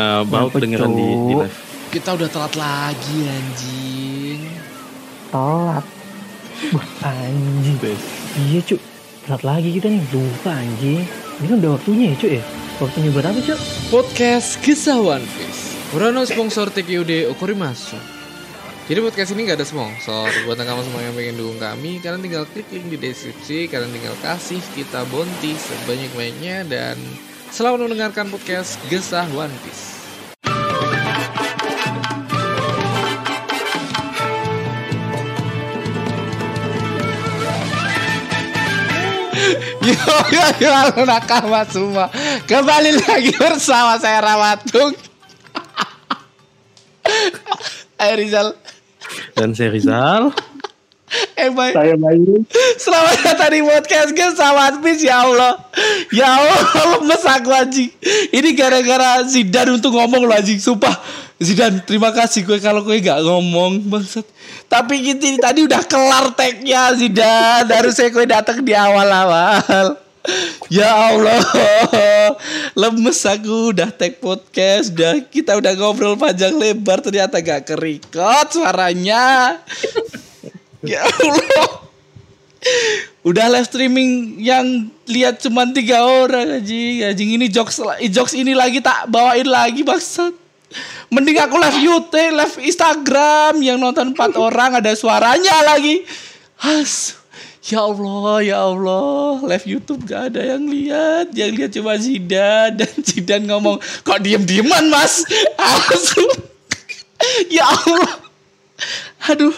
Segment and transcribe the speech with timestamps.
[0.00, 1.56] uh, Baut dengeran di, di live.
[1.92, 4.40] Kita udah telat lagi anjing.
[5.28, 5.84] Telat.
[6.72, 7.76] Wah, anjing.
[8.48, 8.80] Iya cuk.
[9.28, 10.02] Telat lagi kita nih.
[10.08, 11.04] Lupa anjing.
[11.40, 12.42] Ini kan udah waktunya ya cuk ya.
[12.80, 13.60] Waktunya buat apa cuk?
[13.92, 15.76] Podcast Kisah One Piece.
[15.92, 17.98] Urano sponsor TQD Okorimasu.
[18.90, 22.42] Jadi podcast ini gak ada sponsor Buat kamu semua yang pengen dukung kami Kalian tinggal
[22.50, 26.98] klik link di deskripsi Kalian tinggal kasih kita bonti sebanyak-banyaknya Dan
[27.50, 29.90] selamat mendengarkan podcast Gesah One Piece.
[39.80, 42.06] Yo yo yo nakama semua.
[42.46, 44.92] Kembali lagi bersama saya Rawatung
[47.98, 48.48] Ayo Rizal.
[49.34, 50.30] Dan saya Rizal.
[51.40, 51.72] Eh baik.
[51.72, 52.44] Saya Bayu.
[52.76, 55.56] Selamat datang di podcast Gue sama Admis ya Allah.
[56.12, 56.60] Ya Allah
[57.00, 57.88] lemes aku anjing.
[58.28, 60.60] Ini gara-gara Zidan untuk ngomong loh anjing.
[60.60, 60.92] Sumpah.
[61.40, 64.28] Zidan terima kasih gue kalau gue gak ngomong bangsat.
[64.68, 67.64] Tapi gitu tadi udah kelar tagnya Zidan.
[67.72, 69.96] Harusnya gue datang di awal-awal.
[70.68, 71.40] Ya Allah.
[72.80, 79.58] Lemes aku udah tag podcast udah Kita udah ngobrol panjang lebar Ternyata gak kerikot suaranya
[80.80, 81.68] Ya Allah.
[83.20, 88.80] Udah live streaming yang lihat cuma tiga orang anjing Anjing ini jokes, jokes ini lagi
[88.80, 90.32] tak bawain lagi bangsat.
[91.10, 96.06] Mending aku live YouTube, live Instagram Yang nonton empat orang ada suaranya lagi.
[96.60, 97.20] Has
[97.60, 102.88] Ya Allah, ya Allah, live YouTube gak ada yang lihat, yang lihat cuma Zidan dan
[103.06, 105.28] Zidan ngomong, kok diem-dieman mas?
[105.60, 106.24] Asu.
[107.52, 108.16] ya Allah,
[109.28, 109.52] aduh,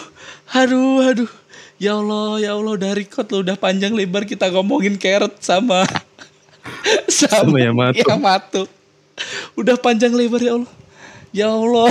[0.53, 1.31] aduh, aduh,
[1.81, 5.83] ya Allah, ya Allah, dari kot lo udah panjang lebar kita ngomongin carrot sama
[7.09, 7.99] sama, Sama Yamato.
[7.99, 8.63] Yamato.
[9.57, 10.73] Udah panjang lebar ya Allah,
[11.33, 11.89] ya Allah,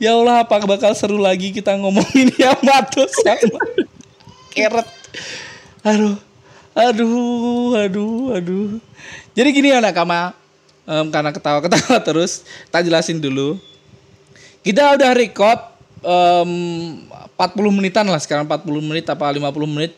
[0.00, 3.60] ya Allah, apa bakal seru lagi kita ngomongin Yamato sama
[4.52, 4.88] keret.
[5.84, 6.16] Aduh,
[6.74, 8.68] aduh, aduh, aduh.
[9.32, 10.36] Jadi gini anak kama,
[10.82, 12.42] Em, karena ketawa-ketawa terus,
[12.74, 13.54] tak jelasin dulu.
[14.66, 15.58] Kita udah record
[16.02, 16.50] em,
[17.38, 19.94] 40 menitan lah sekarang 40 menit apa 50 menit.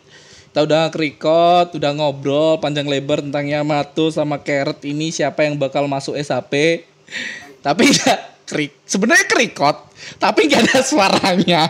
[0.55, 5.91] Kita udah record, udah ngobrol panjang lebar tentang Yamato sama Carrot ini siapa yang bakal
[5.91, 6.87] masuk SAP.
[7.67, 8.73] Tapi enggak krik.
[8.85, 9.77] Sebenarnya kerikot,
[10.21, 11.63] tapi nggak ada suaranya.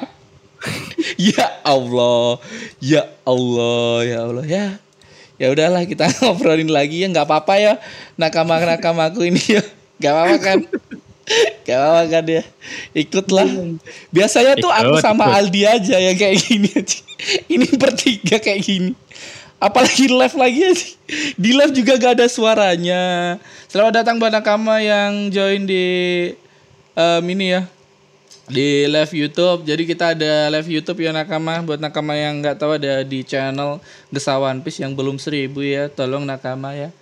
[1.33, 2.43] ya Allah,
[2.83, 4.67] ya Allah, ya Allah ya.
[5.35, 7.75] Ya udahlah kita ngobrolin lagi ya nggak apa-apa ya
[8.15, 9.63] nakama nakamaku ini ya
[9.99, 10.59] nggak apa-apa kan
[11.65, 12.43] Gak apa-apa kan ya
[12.93, 13.49] Ikutlah
[14.13, 15.37] Biasanya tuh aku Ikut, sama ikut.
[15.41, 16.99] Aldi aja yang kayak gini aja.
[17.49, 18.93] Ini bertiga kayak gini
[19.57, 20.89] Apalagi live lagi aja
[21.41, 23.03] Di live juga gak ada suaranya
[23.73, 25.85] Selamat datang buat nakama yang join di
[26.93, 27.63] em, Ini ya
[28.45, 29.65] di live YouTube.
[29.65, 31.65] Jadi kita ada live YouTube ya nakama.
[31.65, 33.81] Buat nakama yang nggak tahu ada di channel
[34.13, 35.89] Gesa One Piece yang belum seribu ya.
[35.89, 36.93] Tolong nakama ya.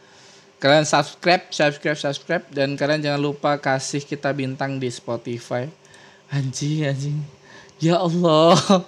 [0.63, 5.67] Kalian subscribe, subscribe, subscribe dan kalian jangan lupa kasih kita bintang di Spotify.
[6.31, 7.19] Anjing, anjing.
[7.83, 8.55] Ya Allah.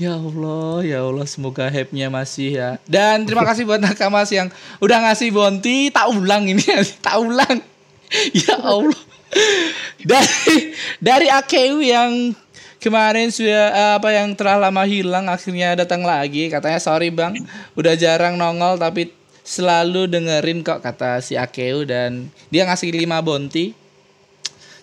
[0.00, 2.80] Ya Allah, ya Allah semoga hype-nya masih ya.
[2.88, 4.48] Dan terima kasih buat nakamas yang
[4.80, 6.64] udah ngasih bonti, tak ulang ini,
[7.04, 7.60] tak ulang.
[8.32, 8.96] Ya Allah.
[10.08, 10.72] Dari
[11.04, 12.32] dari AKU yang
[12.80, 17.36] kemarin sudah eh, apa yang telah lama hilang akhirnya datang lagi katanya sorry bang
[17.76, 19.12] udah jarang nongol tapi
[19.50, 23.74] selalu dengerin kok kata si AKU dan dia ngasih 5 bonti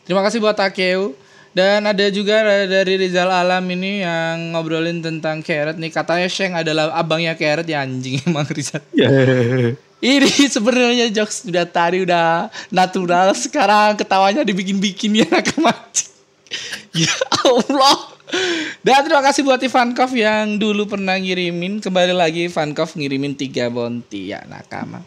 [0.07, 1.11] Terima kasih buat Takeo.
[1.51, 5.91] Dan ada juga dari Rizal Alam ini yang ngobrolin tentang Carrot nih.
[5.91, 8.79] Katanya Sheng adalah abangnya Carrot ya anjing emang Rizal.
[8.95, 9.11] Ya.
[10.00, 13.35] Ini sebenarnya jokes udah tadi udah natural.
[13.35, 16.11] Sekarang ketawanya dibikin-bikin ya nakam anjing.
[16.95, 17.11] Ya
[17.44, 18.16] Allah.
[18.84, 21.80] Dan terima kasih buat Ivankov yang dulu pernah ngirimin.
[21.80, 25.04] Kembali lagi Ivankov ngirimin tiga bonti ya nakama.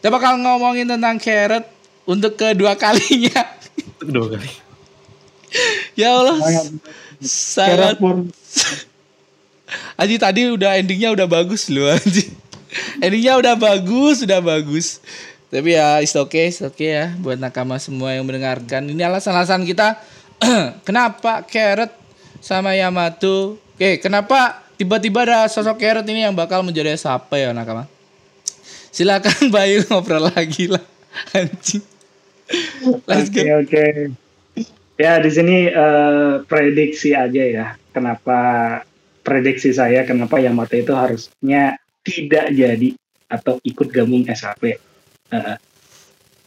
[0.00, 1.64] Kita bakal ngomongin tentang Carrot
[2.04, 3.44] untuk kedua kalinya.
[4.04, 4.50] Dua kali.
[5.96, 6.36] Ya Allah.
[7.24, 8.92] Sangat Sangat
[9.94, 12.28] Aji tadi udah endingnya udah bagus loh Aji.
[12.98, 14.98] Endingnya udah bagus, udah bagus.
[15.48, 18.90] Tapi ya it's okay, it's okay ya buat nakama semua yang mendengarkan.
[18.90, 20.02] Ini alasan-alasan kita
[20.86, 22.03] kenapa Carrot
[22.44, 23.56] sama Yamato.
[23.72, 27.88] Oke, kenapa tiba-tiba ada sosok Carrot ini yang bakal menjadi siapa ya nakama?
[28.92, 30.84] Silakan Bayu ngobrol lagi lah.
[31.32, 31.80] Anjing.
[33.08, 33.64] Let's Oke go.
[33.64, 33.84] oke.
[35.00, 37.66] Ya di sini eh, prediksi aja ya.
[37.90, 38.38] Kenapa
[39.24, 42.92] prediksi saya kenapa Yamato itu harusnya tidak jadi
[43.32, 44.62] atau ikut gabung SAP.
[44.68, 44.76] Eh,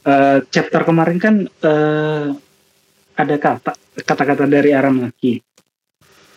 [0.05, 2.27] eh, chapter kemarin kan eh,
[3.17, 3.73] ada kata
[4.05, 5.41] kata-kata dari Aramaki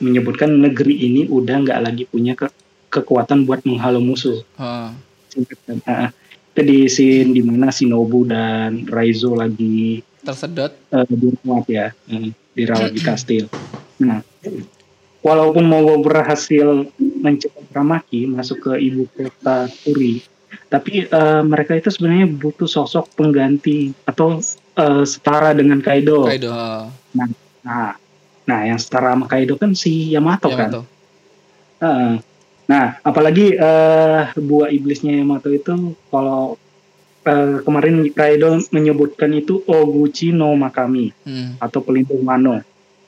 [0.00, 2.52] menyebutkan negeri ini udah nggak lagi punya ke-
[2.88, 4.43] kekuatan buat menghalau musuh.
[4.56, 4.91] Ah,
[5.87, 6.11] ah.
[6.50, 10.75] itu di scene di mana Shinobu dan Raizo lagi tersedot.
[10.91, 13.44] eh, dirawat ya, hmm, dirawat di kastil.
[14.02, 14.20] Nah,
[15.20, 20.25] walaupun mau berhasil mencetak Ramaki masuk ke ibu kota Kuri,
[20.67, 24.41] tapi eh, mereka itu sebenarnya butuh sosok pengganti atau
[24.75, 26.26] eh, setara dengan Kaido.
[26.26, 26.50] Kaido.
[26.50, 26.91] ah.
[27.61, 28.00] Nah,
[28.50, 30.67] nah yang setara sama Kaido kan si Yamato kan.
[30.67, 30.81] Yamato.
[31.79, 32.12] Heeh.
[32.67, 36.58] Nah, apalagi eh buah iblisnya Yamato itu kalau
[37.23, 41.55] eh, kemarin Kaido menyebutkan itu Oguchi no Makami Hmm.
[41.62, 42.58] atau pelindung Wano.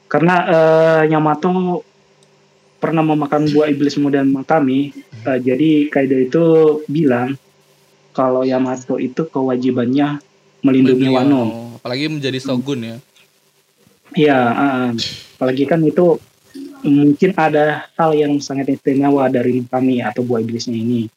[0.07, 1.83] Karena eh, Yamato
[2.79, 4.95] pernah memakan buah iblis muda Makami,
[5.27, 6.45] eh, jadi Kaido itu
[6.87, 7.35] bilang
[8.15, 10.23] kalau Yamato itu kewajibannya
[10.63, 11.43] melindungi Wano.
[11.83, 12.97] Apalagi menjadi shogun ya.
[14.13, 14.89] Iya, eh,
[15.39, 16.21] apalagi kan itu
[16.83, 21.09] mungkin ada hal yang sangat istimewa dari kami atau buah iblisnya ini.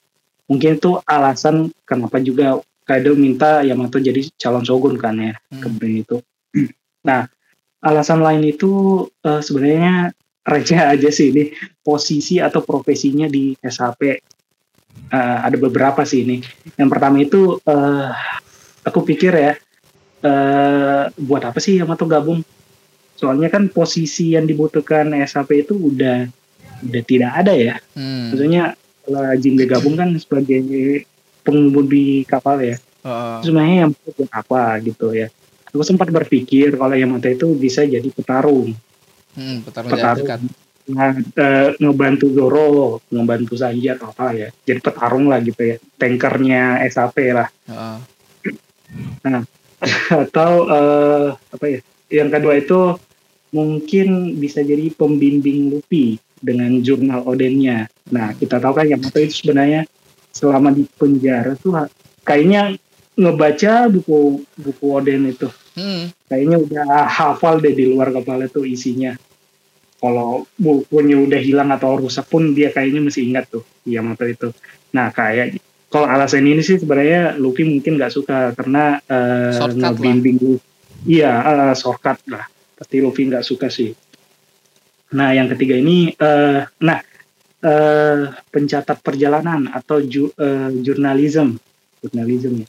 [0.46, 5.62] Mungkin itu alasan kenapa juga Kaido minta Yamato jadi calon shogun kan ya Hmm.
[5.62, 6.18] kemarin itu.
[7.02, 7.26] Nah,
[7.82, 10.14] alasan lain itu eh, sebenarnya
[10.46, 11.50] receh aja sih ini
[11.82, 14.02] posisi atau profesinya di SHP.
[15.10, 16.46] Eh, ada beberapa sih ini.
[16.78, 18.10] Yang pertama itu eh,
[18.86, 19.54] aku pikir ya
[20.22, 22.46] eh, buat apa sih Yamato gabung?
[23.16, 26.28] Soalnya kan posisi yang dibutuhkan SHP itu udah
[26.84, 27.76] udah tidak ada ya.
[27.96, 28.36] Hmm.
[28.36, 28.76] Maksudnya
[29.06, 31.08] kalau Jinbe gabung kan sebagai
[31.46, 32.78] pengemudi kapal ya.
[33.06, 33.40] Ah.
[33.40, 35.32] Sebenarnya yang buat apa gitu ya.
[35.72, 38.76] Aku sempat berpikir kalau Yamato itu bisa jadi petarung.
[39.36, 40.26] Hmm, petarung Petarung.
[40.26, 40.40] dekat.
[40.86, 44.50] Nah, eh, ngebantu Zoro, ngebantu Sanji atau apa ya.
[44.66, 45.76] Jadi petarung lah gitu ya.
[45.98, 47.48] Tankernya SHP lah.
[47.70, 48.00] Ah.
[50.26, 51.80] atau eh, apa ya
[52.10, 52.98] yang kedua itu
[53.50, 59.88] mungkin bisa jadi pembimbing Luffy dengan jurnal Odennya nah kita tahu kan Yamato itu sebenarnya
[60.36, 61.88] selama di penjara tuh
[62.28, 62.76] kayaknya
[63.16, 66.08] ngebaca buku buku Oden itu Hmm.
[66.32, 69.12] kayaknya udah hafal deh di luar kepala tuh isinya
[70.00, 74.56] kalau bukunya udah hilang atau rusak pun dia kayaknya masih ingat tuh Yamato itu
[74.96, 75.60] nah kayak
[75.92, 79.68] kalau alasan ini sih sebenarnya Luffy mungkin nggak suka karena lah.
[79.68, 80.75] ngebimbing Luffy.
[81.06, 82.46] Iya eh, shortcut lah.
[82.76, 83.94] Pasti Luffy nggak suka sih.
[85.16, 87.00] Nah yang ketiga ini eh, nah
[87.64, 88.22] eh,
[88.52, 91.56] pencatat perjalanan atau ju, eh, jurnalism.
[92.04, 92.68] Jurnalism ya.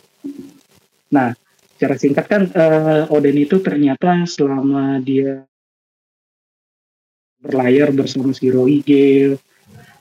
[1.12, 1.29] Nah
[1.77, 5.44] secara singkat kan eh, Oden itu ternyata selama dia
[7.47, 9.39] berlayar bersama si Rohige,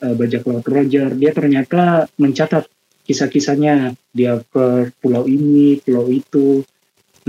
[0.02, 2.66] eh, bajak laut Roger, dia ternyata mencatat
[3.06, 3.94] kisah-kisahnya.
[4.10, 6.66] Dia ke pulau ini, pulau itu.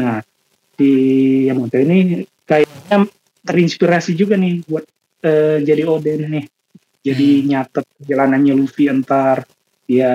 [0.01, 0.25] Nah,
[0.77, 0.93] di
[1.49, 3.09] Yamato ini kayaknya
[3.43, 4.85] terinspirasi juga nih buat
[5.25, 6.45] eh, jadi Oden nih.
[7.07, 9.47] Jadi nyatet perjalanannya Luffy entar
[9.87, 10.11] dia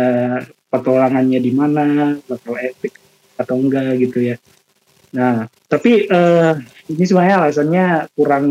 [0.67, 2.95] petualangannya di mana, bakal epic
[3.39, 4.35] atau enggak gitu ya.
[5.15, 6.53] Nah, tapi eh,
[6.91, 7.85] ini sebenarnya alasannya
[8.15, 8.45] kurang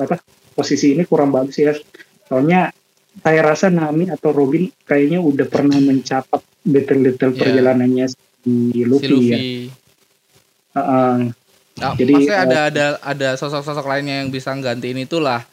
[0.00, 0.16] apa
[0.56, 1.72] posisi ini kurang bagus ya.
[2.28, 2.72] Soalnya
[3.20, 7.40] saya rasa Nami atau Robin kayaknya udah pernah mencatat detail-detail Iya.
[7.40, 8.16] perjalanannya si
[8.72, 9.28] Si Luffy, Luffy.
[9.28, 9.38] ya.
[10.78, 11.14] Heeh.
[11.78, 15.46] Nah, Jadi, maksudnya eh, ada ada ada sosok-sosok lainnya yang bisa nggantiin itulah.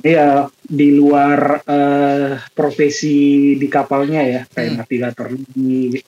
[0.00, 4.78] Iya, di luar eh, profesi di kapalnya ya, kayak Hmm.
[4.80, 6.00] navigator ini,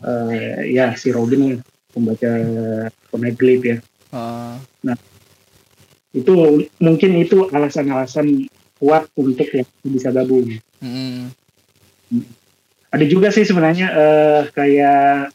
[0.00, 1.60] eh, ya si Robin
[1.92, 2.32] pembaca
[3.12, 3.76] poneglyph ya.
[4.14, 4.56] Ah.
[6.14, 8.48] Itu mungkin itu alasan-alasan
[8.80, 10.48] kuat untuk yang bisa gabung.
[10.80, 11.28] Hmm.
[12.94, 15.34] Ada juga sih sebenarnya eh, kayak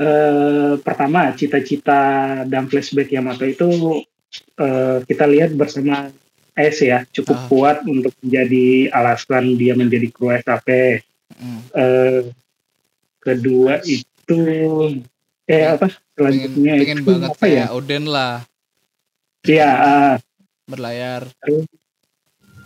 [0.00, 2.02] eh, pertama cita-cita
[2.48, 3.68] dan flashback Yamato itu
[4.56, 6.08] eh, kita lihat bersama
[6.56, 7.46] S ya cukup Ah.
[7.46, 11.00] kuat untuk menjadi alasan dia menjadi kru SAP.
[11.36, 11.60] Hmm.
[11.72, 12.20] Eh,
[13.20, 14.40] kedua itu
[15.44, 17.66] eh apa Pengen, selanjutnya pengen itu banget apa ya?
[17.70, 18.34] Oden lah
[19.40, 20.14] Iya, ah,
[20.68, 21.24] berlayar.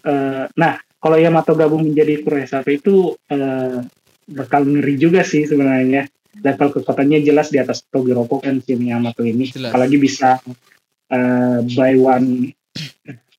[0.05, 3.79] Eh, nah, kalau Yamato gabung menjadi kru SAP itu eh,
[4.27, 6.11] bakal ngeri juga sih sebenarnya.
[6.43, 9.47] Level kekuatannya jelas di atas Togiropo kan si Yamato ini.
[9.51, 9.71] Jelas.
[9.71, 10.41] Apalagi bisa
[11.13, 12.51] eh, buy one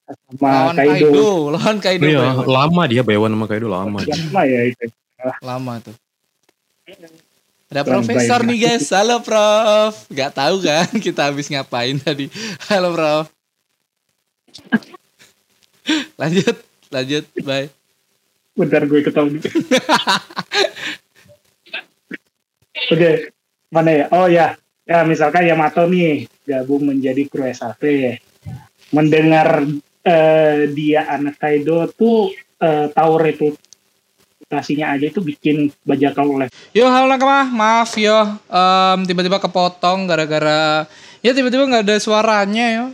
[0.05, 0.93] sama lawan Kaido.
[0.93, 2.05] Kaido, lawan Kaido.
[2.05, 3.97] Iya, lama dia Bewan sama Kaido lama.
[4.05, 4.85] Lama ya itu.
[5.41, 5.95] Lama tuh.
[7.73, 8.87] Ada Lawan profesor nih guys.
[8.93, 9.93] Halo Prof.
[10.13, 12.29] Gak tahu kan kita habis ngapain tadi.
[12.69, 13.25] Halo Prof.
[16.21, 16.55] lanjut,
[16.93, 17.25] lanjut.
[17.41, 17.73] Bye.
[18.55, 19.41] Bentar gue ketahui.
[22.86, 23.34] Oke,
[23.74, 24.06] mana ya?
[24.13, 24.54] Oh ya,
[24.86, 27.82] ya misalkan Yamato nih gabung menjadi kru SAP.
[28.94, 29.65] Mendengar
[30.06, 32.30] eh, dia anak Kaido tuh
[32.62, 39.42] eh, tahu reputasinya aja itu bikin bajak laut Yo halo nakama, maaf yo, Em, tiba-tiba
[39.42, 40.86] kepotong gara-gara
[41.25, 42.86] ya tiba-tiba nggak ada suaranya yo.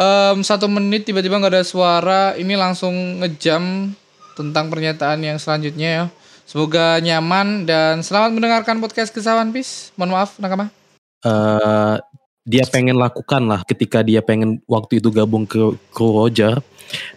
[0.00, 3.92] Em, satu menit tiba-tiba nggak ada suara, ini langsung ngejam
[4.32, 6.06] tentang pernyataan yang selanjutnya yo.
[6.50, 9.94] Semoga nyaman dan selamat mendengarkan podcast kisah One Piece.
[9.94, 10.66] Mohon maaf nakama.
[11.22, 11.96] eh
[12.42, 16.58] dia pengen lakukan lah ketika dia pengen waktu itu gabung ke kru Roger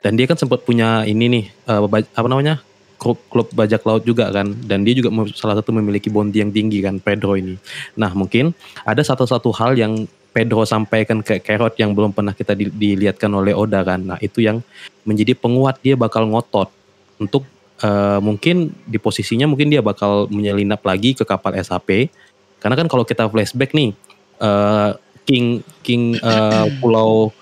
[0.06, 2.62] dan dia kan sempat punya ini nih ba- apa namanya
[3.02, 6.84] klub, klub bajak laut juga kan dan dia juga salah satu memiliki bounty yang tinggi
[6.84, 7.56] kan Pedro ini
[7.96, 8.52] nah mungkin
[8.84, 13.56] ada satu-satu hal yang Pedro sampaikan ke Carrot yang belum pernah kita di- dilihatkan oleh
[13.56, 14.60] Oda kan nah itu yang
[15.08, 16.68] menjadi penguat dia bakal ngotot
[17.16, 17.48] untuk
[17.82, 22.14] eh, mungkin di posisinya mungkin dia bakal menyelinap lagi ke kapal SAP
[22.62, 23.96] karena kan kalau kita flashback nih
[24.38, 24.90] eh,
[25.24, 27.34] King King eh, pulau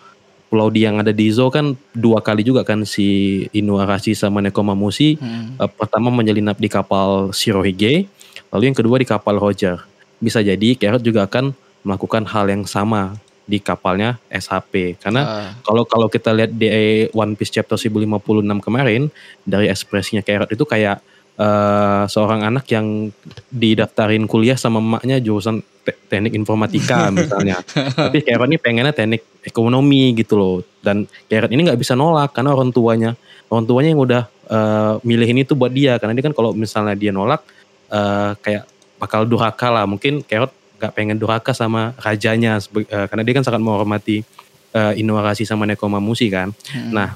[0.52, 5.16] pulau dia yang ada di Izo kan dua kali juga kan si Inuarashi sama Nekomamushi
[5.16, 5.56] Hmm.
[5.56, 8.12] eh, pertama menyelinap di kapal Shirohige
[8.52, 9.80] lalu yang kedua di kapal Roger.
[10.20, 15.84] Bisa jadi Carrot juga akan melakukan hal yang sama di kapalnya SHP karena Ah, kalau
[15.84, 16.70] kalau kita lihat di
[17.12, 18.06] One Piece chapter 1056
[18.62, 19.10] kemarin
[19.44, 21.02] dari ekspresinya Carrot itu kayak
[21.36, 23.10] eh, seorang anak yang
[23.50, 27.60] didaftarin kuliah sama emaknya jurusan te- teknik informatika misalnya.
[27.98, 30.56] Tapi Carrot ini pengennya teknik ekonomi gitu loh.
[30.80, 33.18] Dan Carrot ini nggak bisa nolak karena orang tuanya
[33.50, 37.10] orang tuanya yang udah eh, milihin itu buat dia karena dia kan kalau misalnya dia
[37.12, 37.42] nolak
[37.90, 38.64] eh, kayak
[39.02, 39.90] bakal durhaka lah.
[39.90, 44.26] Mungkin Carrot nggak pengen durhaka sama rajanya eh, karena dia kan sangat menghormati
[44.74, 46.50] eh, Inuarashi sama Nekomamushi kan.
[46.50, 46.90] hmm.
[46.90, 47.14] Nah,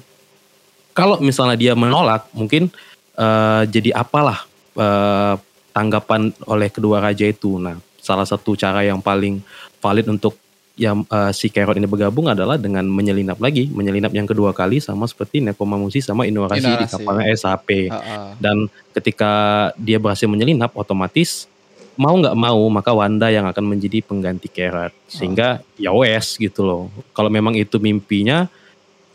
[0.93, 2.69] kalau misalnya dia menolak, mungkin
[3.17, 4.45] eh, jadi apalah
[4.77, 5.35] eh,
[5.73, 7.57] tanggapan oleh kedua raja itu.
[7.57, 9.41] Nah, salah satu cara yang paling
[9.81, 10.37] valid untuk
[10.75, 15.07] yang eh, si Carrot ini bergabung adalah dengan menyelinap lagi, menyelinap yang kedua kali sama
[15.07, 17.91] seperti Nekomamushi sama Inuarashi di kapalnya SAP.
[17.91, 18.29] Ah, ah.
[18.37, 19.31] Dan ketika
[19.79, 21.47] dia berhasil menyelinap, otomatis
[21.95, 24.91] mau nggak mau maka Wanda yang akan menjadi pengganti Carrot.
[25.07, 26.81] Sehingga ya wes gitu loh.
[27.15, 28.47] Kalau memang itu mimpinya,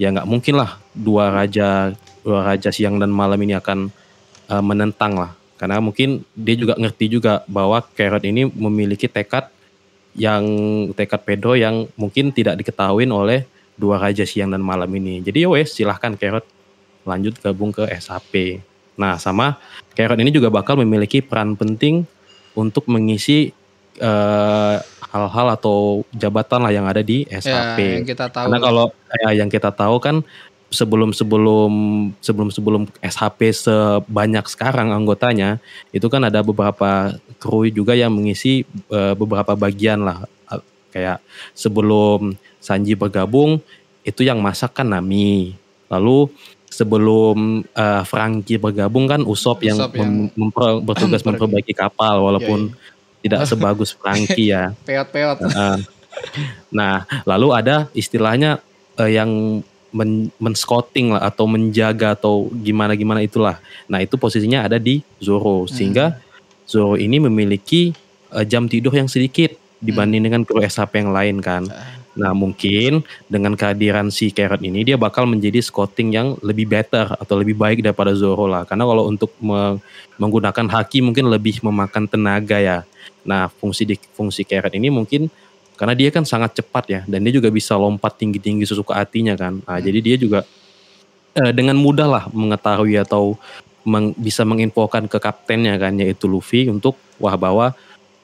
[0.00, 1.92] ya nggak mungkin lah dua raja
[2.24, 3.92] dua raja siang dan malam ini akan
[4.48, 5.32] eh, menentang lah.
[5.60, 9.52] Karena mungkin dia juga ngerti juga bahwa Carrot ini memiliki tekad
[10.16, 10.42] yang
[10.96, 13.44] tekad Pedro yang mungkin tidak diketahui oleh
[13.76, 15.20] dua raja siang dan malam ini.
[15.20, 16.48] Jadi ya wes silahkan Carrot
[17.04, 18.64] lanjut gabung ke SAP.
[18.96, 19.60] Nah sama
[19.92, 22.08] Carrot ini juga bakal memiliki peran penting
[22.54, 23.52] untuk mengisi
[24.00, 24.76] eh,
[25.10, 27.78] hal-hal atau jabatan lah yang ada di Ya, SAP.
[27.82, 28.46] yang kita tahu.
[28.48, 28.86] Karena kalau
[29.26, 30.22] ya, yang kita tahu kan
[30.70, 31.72] sebelum sebelum
[32.22, 35.58] sebelum sebelum SHP sebanyak sekarang anggotanya
[35.90, 37.10] itu kan ada beberapa
[37.42, 40.24] kru juga yang mengisi eh, beberapa bagian lah
[40.94, 41.18] kayak
[41.54, 43.58] sebelum Sanji bergabung
[44.06, 45.54] itu yang masak kan Nami
[45.90, 46.30] lalu
[46.70, 53.26] sebelum eh, Franky bergabung kan Usop yang, yang- mem- memper- bertugas memperbaiki kapal walaupun Iya,
[53.26, 54.72] tidak sebagus Franky ya.
[54.86, 55.44] Peot-peot.
[56.70, 58.62] Nah, lalu ada istilahnya
[58.96, 59.60] eh, yang
[59.90, 63.58] men, men-scouting lah atau menjaga atau gimana gimana itulah.
[63.90, 65.66] Nah, itu posisinya ada di Zoro.
[65.66, 66.16] Sehingga
[66.64, 67.90] Zoro ini memiliki
[68.30, 71.66] eh, jam tidur yang sedikit dibanding dengan kru SHP yang lain kan.
[72.20, 73.00] Nah, mungkin
[73.32, 77.80] dengan kehadiran si Carrot ini dia bakal menjadi scouting yang lebih better atau lebih baik
[77.80, 78.68] daripada Zoro lah.
[78.68, 79.80] Karena kalau untuk me-
[80.20, 82.84] menggunakan haki mungkin lebih memakan tenaga ya.
[83.24, 85.32] Nah, fungsi di fungsi Carrot ini mungkin
[85.80, 89.64] karena dia kan sangat cepat ya dan dia juga bisa lompat tinggi-tinggi sesuka hatinya kan.
[89.64, 90.44] Nah, jadi dia juga
[91.40, 93.40] eh, dengan mudah lah mengetahui atau
[93.88, 97.72] meng- bisa menginfokan ke kaptennya kan yaitu Luffy untuk wah bahwa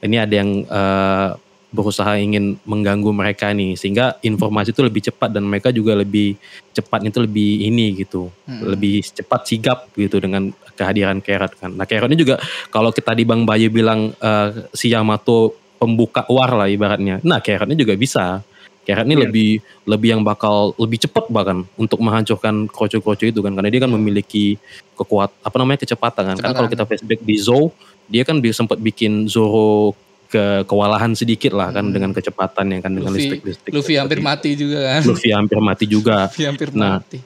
[0.04, 1.28] ini ada yang eh,
[1.76, 6.40] berusaha ingin mengganggu mereka nih sehingga informasi itu lebih cepat dan mereka juga lebih
[6.72, 8.72] cepat itu lebih ini gitu Hmm.
[8.72, 11.76] lebih cepat sigap gitu dengan kehadiran Carrot kan.
[11.76, 16.56] Nah Carrot ini juga kalau kita di Bang Bayu bilang eh, si Yamato pembuka war
[16.56, 17.20] lah ibaratnya.
[17.20, 18.40] Nah Carrot ini juga bisa.
[18.86, 19.22] Carrot ini Iya.
[19.26, 19.50] lebih
[19.84, 24.56] lebih yang bakal lebih cepat bahkan untuk menghancurkan kroco-kroco itu kan karena dia kan memiliki
[24.94, 26.36] kekuat apa namanya kecepatan kan.
[26.38, 26.70] Kan kalau Kecepatan.
[26.70, 27.74] kita flashback di Zou
[28.06, 29.90] dia kan sempat bikin Zoro
[30.26, 31.94] ke kewalahan sedikit lah kan Hmm.
[31.94, 33.70] dengan kecepatan yang kan dengan Luffy, listrik-listrik.
[33.72, 35.02] Luffy hampir mati juga kan.
[35.06, 36.16] Luffy hampir mati juga.
[36.26, 37.18] Luffy hampir Nah, mati.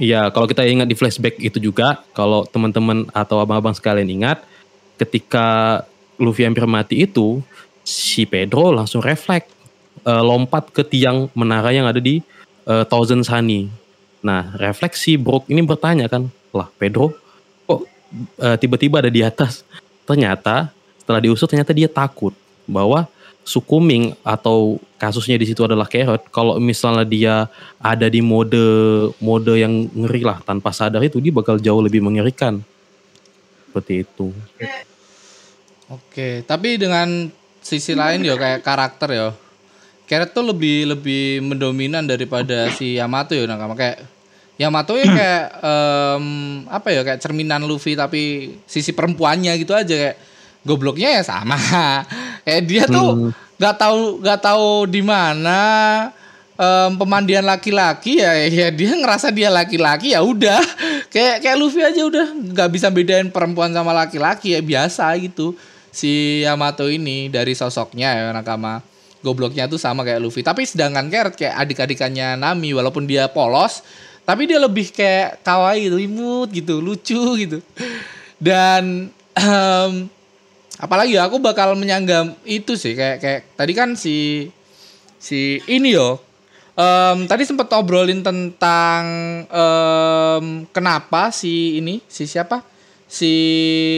[0.00, 4.40] Iya, kalau kita ingat di flashback itu juga, kalau teman-teman atau abang-abang sekalian ingat,
[4.96, 5.80] ketika
[6.16, 7.44] Luffy hampir mati itu,
[7.84, 9.48] si Pedro langsung refleks
[10.00, 12.24] eh, lompat ke tiang menara yang ada di
[12.64, 13.68] eh, Thousand Sunny.
[14.24, 17.12] Nah, refleksi Brook ini bertanya kan, lah Pedro
[17.68, 17.84] kok
[18.40, 19.68] eh, tiba-tiba ada di atas?
[20.08, 20.72] Ternyata
[21.10, 22.30] setelah diusut ternyata dia takut
[22.70, 26.28] bahwa Sukuming atau kasusnya di situ adalah Carrot.
[26.28, 27.34] Kalau misalnya dia
[27.80, 28.62] ada di mode
[29.16, 32.60] mode yang ngeri lah tanpa sadar itu dia bakal jauh lebih mengerikan.
[33.66, 34.30] Seperti itu.
[35.88, 39.28] Oke, tapi dengan sisi lain ya kayak karakter ya.
[40.04, 44.04] Carrot tuh lebih lebih mendominan daripada si Yamato ya nakama kayak
[44.60, 46.26] Yamato ya kayak em,
[46.68, 50.29] apa ya kayak cerminan Luffy tapi sisi perempuannya gitu aja kayak
[50.64, 51.56] gobloknya ya sama.
[52.44, 55.60] kayak dia tuh nggak tahu nggak tahu di mana
[56.56, 60.60] em, pemandian laki-laki ya ya dia ngerasa dia laki-laki ya udah.
[61.14, 62.26] Kayak kayak Luffy aja udah.
[62.54, 65.58] Nggak bisa bedain perempuan sama laki-laki ya biasa gitu.
[65.90, 68.78] Si Yamato ini dari sosoknya ya nakama.
[69.18, 70.46] Gobloknya tuh sama kayak Luffy.
[70.46, 73.82] Tapi sedangkan Carrot kayak adik-adikannya Nami walaupun dia polos
[74.30, 77.58] tapi dia lebih kayak kawaii imut gitu lucu gitu.
[78.38, 80.06] Dan em,
[80.80, 84.48] apalagi ya aku bakal menyanggam itu sih kayak kayak tadi kan si
[85.20, 86.16] si ini yo.
[86.80, 89.02] Em, tadi sempat obrolin tentang
[89.44, 92.64] em, kenapa si ini si siapa?
[93.04, 93.34] Si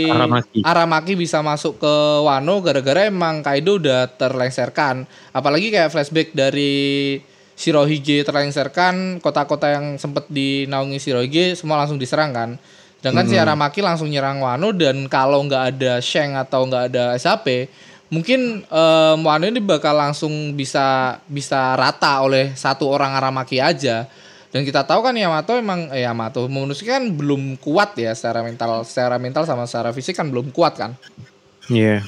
[0.08, 0.60] Aramaki.
[0.66, 1.94] Aramaki bisa masuk ke
[2.26, 5.06] Wano gara-gara emang Kaido udah terlengserkan.
[5.30, 7.20] Apalagi kayak flashback dari
[7.54, 12.50] Shirohige terlengserkan kota-kota yang sempat dinaungi Shirohige semua langsung diserang kan
[13.02, 17.66] sedangkan si Aramaki langsung nyerang Wano dan kalau nggak ada Sheng atau nggak ada SAP
[18.08, 24.06] mungkin em, Wano ini bakal langsung bisa bisa rata oleh satu orang Aramaki aja.
[24.52, 28.84] Dan kita tahu kan Yamato emang eh, Yamato Momonosuke kan belum kuat ya secara mental
[28.84, 30.92] secara mental sama secara fisik kan belum kuat kan.
[31.72, 32.04] Iya.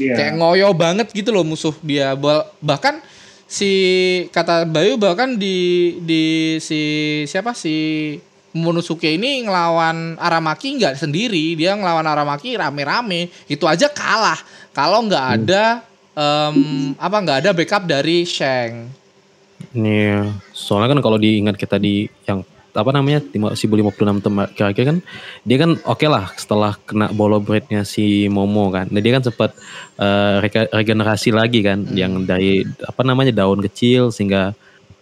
[0.00, 0.14] Iya.
[0.16, 2.16] kayak ngoyo banget gitu loh musuh dia.
[2.16, 3.04] Ba- bahkan
[3.44, 3.68] si
[4.32, 6.80] kata Bayu bahkan di di si
[7.28, 7.52] siapa?
[7.52, 8.16] Si
[8.52, 11.56] Momonosuke ini ngelawan Aramaki nggak sendiri.
[11.56, 13.32] Dia ngelawan Aramaki rame-rame.
[13.48, 14.36] Itu aja kalah.
[14.72, 15.80] Kalau nggak ada
[16.16, 16.56] em,
[16.96, 19.00] apa nggak ada backup dari Sheng
[19.72, 24.98] Iya, soalnya kan kalau diingat kita di yang apa namanya lima- 1056 tem kira-kira kan
[25.44, 28.88] dia kan oke lah setelah kena bolo breadnya si Momo kan.
[28.92, 29.56] Nah dia kan sempat
[29.96, 34.52] eh, reka- regenerasi lagi kan yang dari apa namanya daun kecil sehingga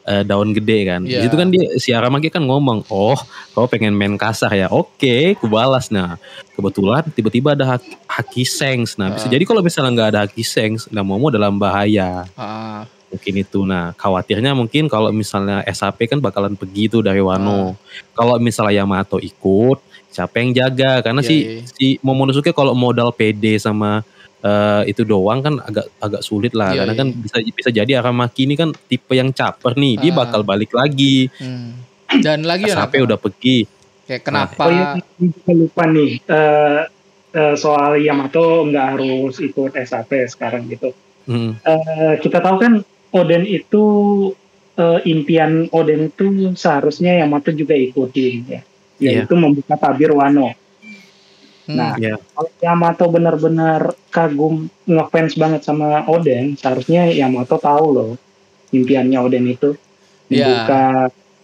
[0.02, 1.00] eh, daun gede kan.
[1.02, 1.24] Di Iya.
[1.24, 3.18] situ kan dia si Aramaki kan ngomong, "Oh,
[3.50, 4.68] kau pengen main kasar ya?
[4.68, 6.16] Oke, kubalas." Nah,
[6.50, 8.94] kebetulan tiba-tiba ada hak- Haki Sengs.
[8.94, 13.34] Nah, bisa jadi kalau misalnya nggak ada Haki Sengs, nah Momo dalam bahaya Ah, mungkin
[13.36, 17.18] itu nah khawatirnya mungkin kalau misalnya SAP kan bakalan pergi tuh dari.
[17.18, 17.74] Wano
[18.10, 21.62] kalau misalnya Yamato ikut siapa yang jaga karena Iya, si iya.
[21.66, 24.02] si Momonosuke kalau modal PD sama
[24.40, 27.00] eh, itu doang kan agak agak sulit lah Iya, karena iya.
[27.00, 30.24] kan bisa bisa jadi Aramaki ini kan tipe yang caper nih dia Ah.
[30.24, 31.70] bakal balik lagi hmm.
[32.20, 33.58] dan lagi ya SAP Naka, udah pergi
[34.04, 34.86] kayak kenapa Oh iya,
[35.20, 36.80] juga lupa nih eh,
[37.30, 40.90] eh, soal Yamato nggak harus ikut SAP sekarang gitu.
[41.28, 42.72] Hmm, Eh, kita tahu kan
[43.12, 43.84] Oden itu
[44.74, 46.26] eh, impian Oden itu
[46.56, 48.62] seharusnya Yamato juga ikutin ya,
[48.98, 49.22] Iya.
[49.22, 50.50] yaitu membuka tabir Wano.
[51.70, 51.78] Hmm.
[51.78, 52.18] Nah, Iya.
[52.34, 53.80] kalau Yamato benar-benar
[54.10, 58.10] kagum ngefans banget sama Oden, seharusnya Yamato tahu loh
[58.70, 59.78] impiannya Oden itu
[60.26, 60.66] Iya.
[60.66, 60.82] membuka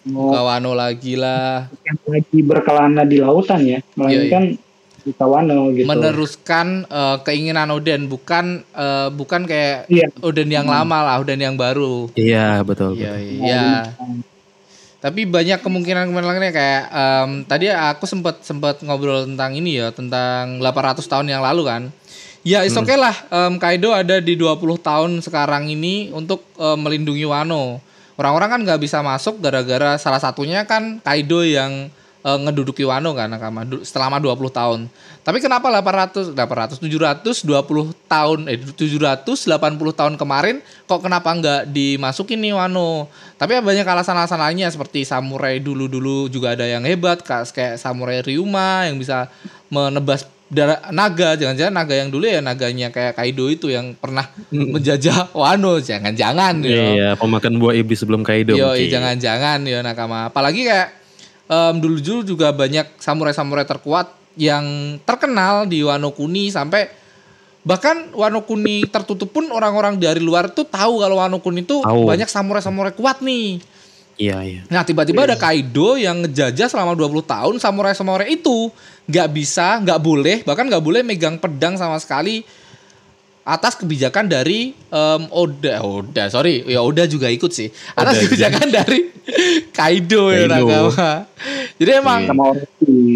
[0.07, 1.67] buka Wano lagi lah
[2.07, 4.55] lagi berkelana di lautan ya, melainkan
[5.03, 5.87] buka Wano gitu.
[5.87, 10.11] meneruskan eh, keinginan Oden bukan eh, bukan kayak Iya.
[10.19, 13.47] Oden yang lama lah Oden yang baru iya betul, iya betul.
[13.47, 13.67] iya
[15.07, 20.59] tapi banyak kemungkinan kemungkinan kayak em, tadi aku sempat sempat ngobrol tentang ini ya tentang
[20.59, 21.83] 800 tahun yang lalu kan.
[22.43, 27.23] Ya is oke lah em, Kaido ada di 20 tahun sekarang ini untuk em, melindungi
[27.23, 27.79] Wano.
[28.19, 31.87] Orang-orang kan nggak bisa masuk gara-gara salah satunya kan Kaido yang
[32.27, 34.81] eh, ngeduduki Wano kan Nakama selama 20 tahun.
[35.23, 37.47] Tapi kenapa 800 800 720
[38.11, 39.47] tahun eh 780
[39.95, 40.59] tahun kemarin
[40.91, 43.07] kok kenapa nggak dimasukin nih Wano?
[43.39, 48.99] Tapi banyak alasan-alasan lainnya seperti samurai dulu-dulu juga ada yang hebat kayak samurai Ryuma yang
[48.99, 49.31] bisa
[49.71, 55.35] menebas darah naga jangan-jangan naga yang dulu ya naganya kayak Kaido itu yang pernah menjajah
[55.35, 56.87] Wano jangan-jangan ya.
[56.95, 58.55] Iya, pemakan buah iblis sebelum Kaido.
[58.55, 58.87] Yo, mungkin.
[58.87, 60.31] jangan-jangan ya nakama.
[60.31, 61.06] Apalagi kayak
[61.47, 66.93] em, dulu-dulu juga banyak samurai-samurai terkuat yang terkenal di Wano Kuni sampai
[67.67, 72.07] bahkan Wano Kuni tertutup pun orang-orang dari luar tuh tahu kalau Wano Kuni itu Tahu.
[72.07, 73.59] banyak samurai-samurai kuat nih.
[74.17, 74.63] Iya, iya.
[74.73, 78.73] Nah tiba-tiba ada Kaido yang ngejajah selama 20 tahun samurai-samurai itu
[79.05, 82.41] nggak bisa, nggak boleh, bahkan nggak boleh megang pedang sama sekali
[83.47, 87.71] atas kebijakan dari em, Oda, Oda, sorry, ya Oda juga ikut sih.
[87.95, 88.99] Atas Oda, kebijakan dari
[89.77, 90.91] Kaido ya Kaido.
[90.91, 91.23] Nakama.
[91.79, 92.21] Jadi emang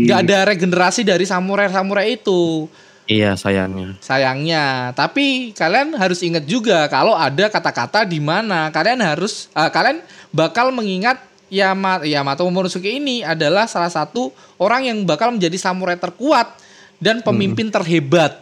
[0.06, 2.70] nggak ada regenerasi dari samurai-samurai itu.
[3.10, 3.98] Iya sayangnya.
[3.98, 4.94] sayangnya.
[4.94, 9.98] Tapi kalian harus ingat juga kalau ada kata-kata di mana kalian harus eh, kalian
[10.30, 11.18] bakal mengingat
[11.50, 14.30] Yama, Yamato Momonosuke ini adalah salah satu
[14.62, 16.54] orang yang bakal menjadi samurai terkuat
[17.02, 18.38] dan pemimpin terhebat.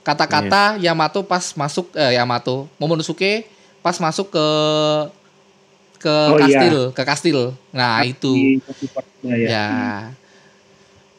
[0.00, 3.44] Kata-kata Yamato pas masuk eh, Yamato Momonosuke
[3.80, 4.46] pas masuk ke
[6.00, 6.44] ke Oh, iya.
[6.48, 7.40] kastil, ke kastil.
[7.76, 8.32] Nah, itu.
[8.64, 9.46] Satu part, ya, ya.
[9.52, 9.68] Ya.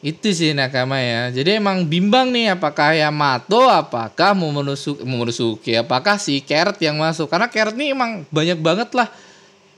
[0.02, 1.30] Itu sih Nakama ya.
[1.30, 7.30] Jadi emang bimbang nih apakah Yamato, apakah Momonosuke, Momonosuke, apakah si Carrot yang masuk.
[7.30, 9.06] Karena Carrot nih emang banyak banget lah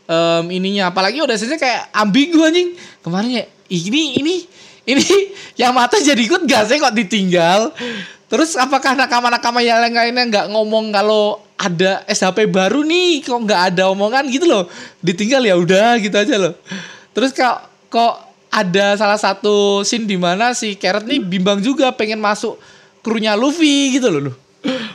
[0.09, 0.89] em, ininya.
[0.89, 2.73] Apalagi udah sih kayak ambigu anjing.
[3.05, 4.35] Kemarin ya ini ini
[4.89, 5.05] ini
[5.61, 7.77] Yamato jadi ikut gak sih kok ditinggal.
[8.35, 13.87] Terus apakah nakama-nakama yang lainnya nggak ngomong kalau ada SHP baru nih kok nggak ada
[13.95, 14.67] omongan gitu loh.
[14.99, 16.59] Ditinggal ya udah gitu aja loh.
[17.15, 18.19] Terus kok kok
[18.51, 22.59] ada salah satu scene di mana si Carrot nih bimbang juga pengen masuk
[23.07, 24.37] krunya Luffy gitu loh loh.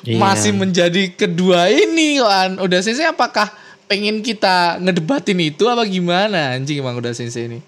[0.03, 0.17] Iya.
[0.19, 2.59] masih menjadi kedua ini kan.
[2.59, 3.47] Udah sensei apakah
[3.87, 6.59] pengen kita ngedebatin itu apa gimana?
[6.59, 7.59] Anjing emang udah sensei ini.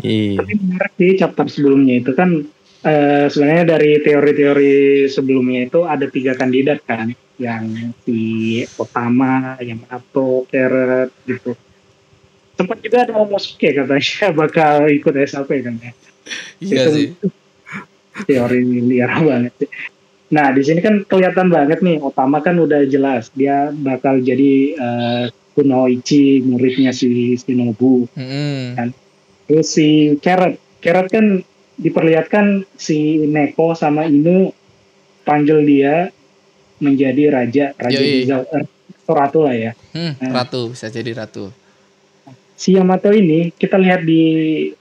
[0.00, 0.40] Iya.
[0.40, 2.46] Tapi menarik sih chapter sebelumnya itu kan
[2.84, 4.74] eh, sebenarnya dari teori-teori
[5.10, 11.54] sebelumnya itu ada tiga kandidat kan yang si Otama, Yamato, Carrot gitu.
[12.58, 15.92] Sempat juga ada Momosuke katanya bakal ikut SAP kan ya.
[16.58, 17.06] iya Itu sih
[18.26, 19.70] teori liar banget sih.
[20.34, 25.24] Nah di sini kan kelihatan banget nih Otama kan udah jelas dia bakal jadi eh,
[25.54, 28.06] Kunoichi muridnya si Shinobu.
[28.14, 28.94] Mm-mm.
[29.48, 31.42] Terus si Carrot, Carrot kan
[31.78, 34.50] diperlihatkan si Neko sama Inu
[35.22, 36.10] panggil dia
[36.78, 38.22] menjadi raja, raja Yoi.
[38.22, 38.66] Rizal, eh,
[38.98, 39.72] atau ratu lah ya.
[39.90, 41.50] Hmm, ratu bisa jadi ratu
[42.52, 44.22] Si Yamato ini kita lihat di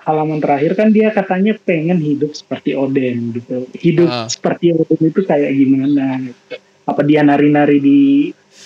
[0.02, 3.70] halaman terakhir kan dia katanya pengen hidup seperti Oden gitu.
[3.78, 4.26] Hidup Ah.
[4.26, 6.58] seperti Oden itu kayak gimana gitu.
[6.84, 8.00] Apa dia nari-nari di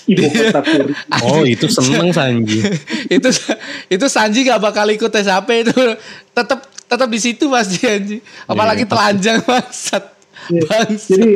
[0.07, 0.63] ibu kota?
[1.27, 2.63] Oh itu seneng Sanji.
[3.19, 3.29] itu
[3.91, 5.75] itu Sanji gak bakal ikut SAP itu
[6.31, 8.91] tetap tetap di situ pasti Sanji apalagi Iya, pasti.
[8.91, 10.05] telanjang bangsat
[10.41, 10.61] Iya.
[10.65, 11.31] bangsat Jadi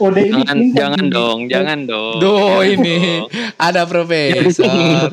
[0.00, 2.16] Oden ini Jangan, ini jangan dong, jangan dong.
[2.18, 3.28] do ini dong.
[3.54, 5.12] ada profesor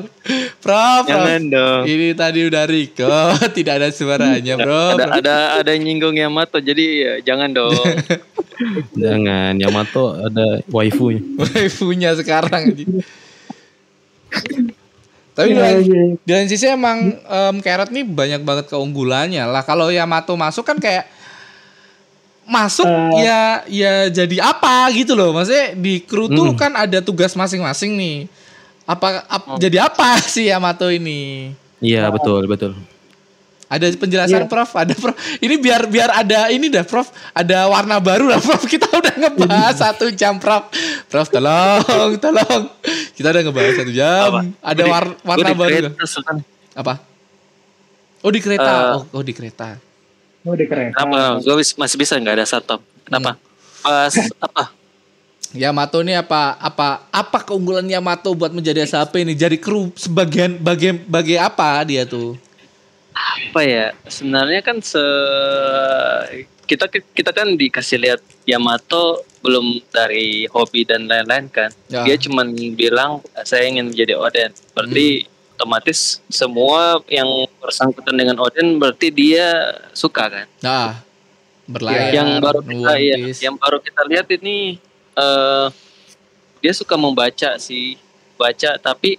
[0.58, 1.04] prof.
[1.06, 1.82] Jangan dong.
[1.84, 3.12] ini tadi udah Riko
[3.56, 7.76] tidak ada suaranya bro Ada ada ada nyinggung Yamato jadi ya, jangan dong.
[8.94, 11.10] Jangan Yamato ada waifu.
[11.36, 12.86] waifunya sekarang Anji.
[15.32, 16.02] Tapi di Iya, lain- iya.
[16.18, 19.62] di lain sisi emang em, Carrot nih banyak banget keunggulannya lah.
[19.62, 21.08] Kalau Yamato masuk kan kayak
[22.42, 23.22] masuk Eh.
[23.22, 25.30] ya ya jadi apa gitu loh.
[25.32, 26.58] Maksudnya di kru tuh Hmm.
[26.58, 28.16] kan ada tugas masing-masing nih.
[28.82, 31.54] Apa ap- jadi apa sih Yamato ini?
[31.78, 32.74] Iya betul betul.
[33.66, 34.50] Ada penjelasan Iya.
[34.52, 35.16] Prof, ada Prof.
[35.40, 38.68] Ini biar biar ada ini dah Prof, ada warna baru lah Prof.
[38.68, 40.68] Kita udah ngebahas satu jam Prof.
[41.08, 41.80] Prof tolong,
[42.20, 42.68] tolong.
[43.22, 44.30] Kita udah ngebahas satu jam.
[44.34, 44.40] Apa?
[44.58, 45.70] Ada di- war- warna di baru.
[45.94, 46.32] kereta.
[46.74, 46.94] Apa?
[48.18, 48.72] Oh di kereta.
[48.74, 49.78] Eh, oh, oh di kereta.
[50.42, 50.98] Oh, di kereta.
[50.98, 51.38] Kenapa?
[51.38, 52.82] Gue masih bisa nggak ada satpam.
[53.06, 53.38] Kenapa?
[53.78, 54.10] Pas
[54.50, 54.74] apa?
[55.54, 59.38] Yamato ini apa apa apa keunggulan Yamato buat menjadi SAP ini?
[59.38, 62.34] Jadi kru sebagian bagian bagi apa dia tuh?
[63.14, 63.94] Apa ya?
[64.10, 64.98] Sebenarnya kan se
[66.66, 71.70] kita kita kan dikasih lihat Yamato belum dari hobi dan lain-lain kan.
[71.90, 72.06] Ya.
[72.06, 74.50] Dia cuman bilang saya ingin menjadi Oden.
[74.72, 75.26] Berarti
[75.58, 77.28] otomatis semua yang
[77.58, 80.46] bersangkutan dengan Oden berarti dia suka kan.
[80.62, 81.02] Nah,
[81.66, 82.14] berlayar.
[82.14, 83.16] yang baru kita ya,
[83.50, 84.78] yang baru kita lihat ini
[85.12, 85.66] eh
[86.62, 87.98] dia suka membaca sih
[88.38, 89.18] baca tapi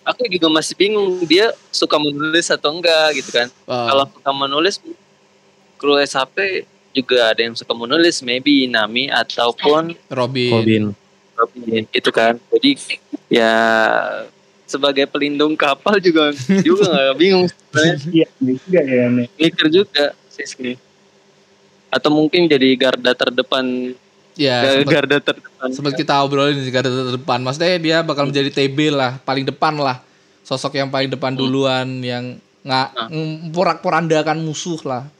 [0.00, 4.80] aku juga masih bingung dia suka menulis atau enggak gitu kan Wah, kalau suka menulis
[5.76, 6.64] kru SHP
[6.98, 10.50] juga ada yang suka menulis maybe Nami ataupun Robin.
[10.52, 10.82] Robin.
[11.38, 12.70] Robin gitu kan jadi
[13.30, 13.54] ya
[14.66, 17.46] sebagai pelindung kapal juga juga nggak bingung
[18.10, 19.06] Iya, ini juga ya.
[19.38, 20.74] Mikir juga sih
[21.88, 23.94] atau mungkin jadi garda terdepan
[24.38, 27.42] Ya, garda terdepan sempat kita obrolin di garda terdepan.
[27.42, 29.98] Maksudnya dia bakal menjadi TB lah, paling depan lah.
[30.46, 33.10] Sosok yang paling depan duluan yang nggak Ah.
[33.50, 35.10] porak-porandakan musuh lah.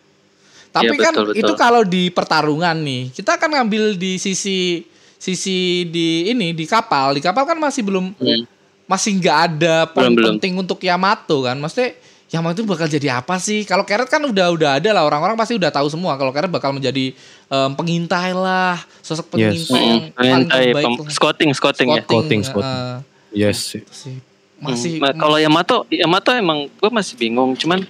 [0.79, 1.41] Tapi Iya, kan betul, betul.
[1.41, 7.13] itu kalau di pertarungan nih, kita akan ngambil di sisi sisi di ini di kapal.
[7.13, 8.43] Di kapal kan masih belum Hmm.
[8.85, 10.29] masih nggak ada poin Belum, belum.
[10.35, 11.55] penting untuk Yamato kan.
[11.55, 11.93] Maksudnya
[12.29, 13.65] Yamato bakal jadi apa sih?
[13.65, 16.15] Kalau Carrot kan udah udah ada lah orang-orang pasti udah tahu semua.
[16.15, 17.17] Kalau Carrot bakal menjadi
[17.49, 19.65] em, pengintai lah, sosok Yes.
[19.65, 21.09] pengintai yang Hmm, paling mentai, terbaik pem- lah.
[21.11, 22.03] scouting, scouting, ya.
[22.03, 22.77] Scouting, scouting.
[22.77, 22.97] eh,
[23.35, 23.59] Yes.
[23.75, 24.17] itu sih.
[24.59, 27.55] Masih Hmm, nah, kalau Yamato, Yamato emang gue masih bingung.
[27.55, 27.81] Cuman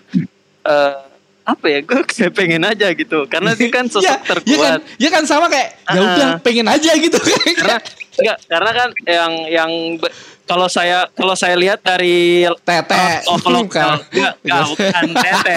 [0.61, 0.95] eh,
[1.49, 3.25] apa ya gue kayak pengen aja gitu.
[3.25, 6.05] Karena dia kan sosok Iya, terkuat Iya kan, iya kan sama kayak ya Ah.
[6.05, 7.17] udah pengen aja gitu.
[7.57, 7.81] Karena
[8.19, 9.71] enggak karena kan yang yang
[10.49, 13.29] kalau saya kalau saya lihat dari Tete.
[13.29, 14.17] of lokal Bukan.
[14.17, 15.57] enggak enggak, bukan tete.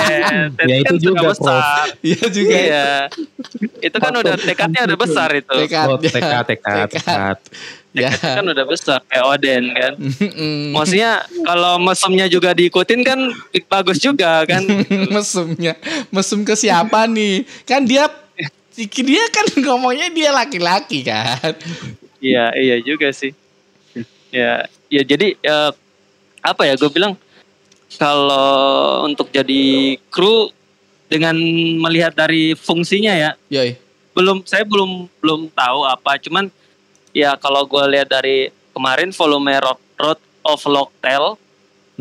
[0.51, 1.85] Tete Ya, itu kan sudah juga, besar.
[2.03, 2.57] Iya juga.
[2.59, 2.87] iya.
[3.79, 5.55] Itu kan udah tekadnya udah besar itu.
[5.65, 5.87] Tekad.
[5.87, 7.37] Oh, tekad, tekad, tekad.
[7.91, 8.07] Ya.
[8.15, 9.93] Kan udah besar kayak Oden kan.
[10.71, 13.19] Maksudnya kalau mesumnya juga diikutin kan
[13.67, 14.63] bagus juga kan.
[15.15, 15.75] Mesumnya.
[16.07, 17.43] Mesum ke siapa nih?
[17.67, 18.07] Kan dia
[18.75, 21.51] dia kan ngomongnya dia laki-laki kan.
[22.23, 23.35] Iya, iya juga sih.
[24.31, 25.71] Ya, ya jadi eh,
[26.41, 26.73] apa ya?
[26.79, 27.19] Gue bilang
[27.99, 30.49] kalau untuk jadi kru
[31.11, 31.35] dengan
[31.83, 33.75] melihat dari fungsinya ya, yoi
[34.15, 36.19] belum saya belum belum tahu apa.
[36.19, 36.47] Cuman
[37.11, 41.35] ya kalau gue lihat dari kemarin volume Road, Road of Locktail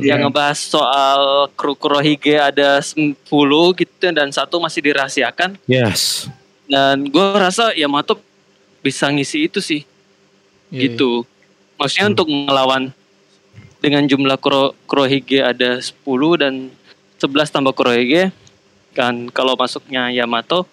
[0.01, 0.17] Iya.
[0.17, 3.13] yang ngebahas soal kru Kurohige ada 10
[3.77, 6.31] gitu dan satu masih dirahasiakan Yes.
[6.65, 8.17] dan gue rasa Yamato
[8.81, 9.85] bisa ngisi itu sih
[10.73, 10.89] Yoi.
[10.89, 11.29] gitu.
[11.81, 12.93] Maksudnya untuk ngelawan
[13.81, 15.97] dengan jumlah kuro, Kurohige ada 10
[16.37, 16.69] dan
[17.17, 18.29] 11 tambah Kurohige
[18.93, 20.69] kan kalau masuknya Yamato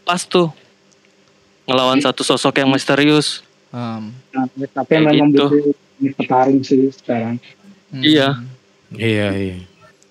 [0.00, 0.48] pas tuh
[1.68, 3.44] ngelawan satu sosok yang misterius.
[3.70, 5.46] Um, Nah, tapi Kayak memang gitu.
[5.46, 5.62] butuh
[6.16, 7.36] petarung sih sekarang.
[7.92, 8.02] hmm.
[8.02, 8.28] Iya.
[8.90, 9.56] Iya, iya.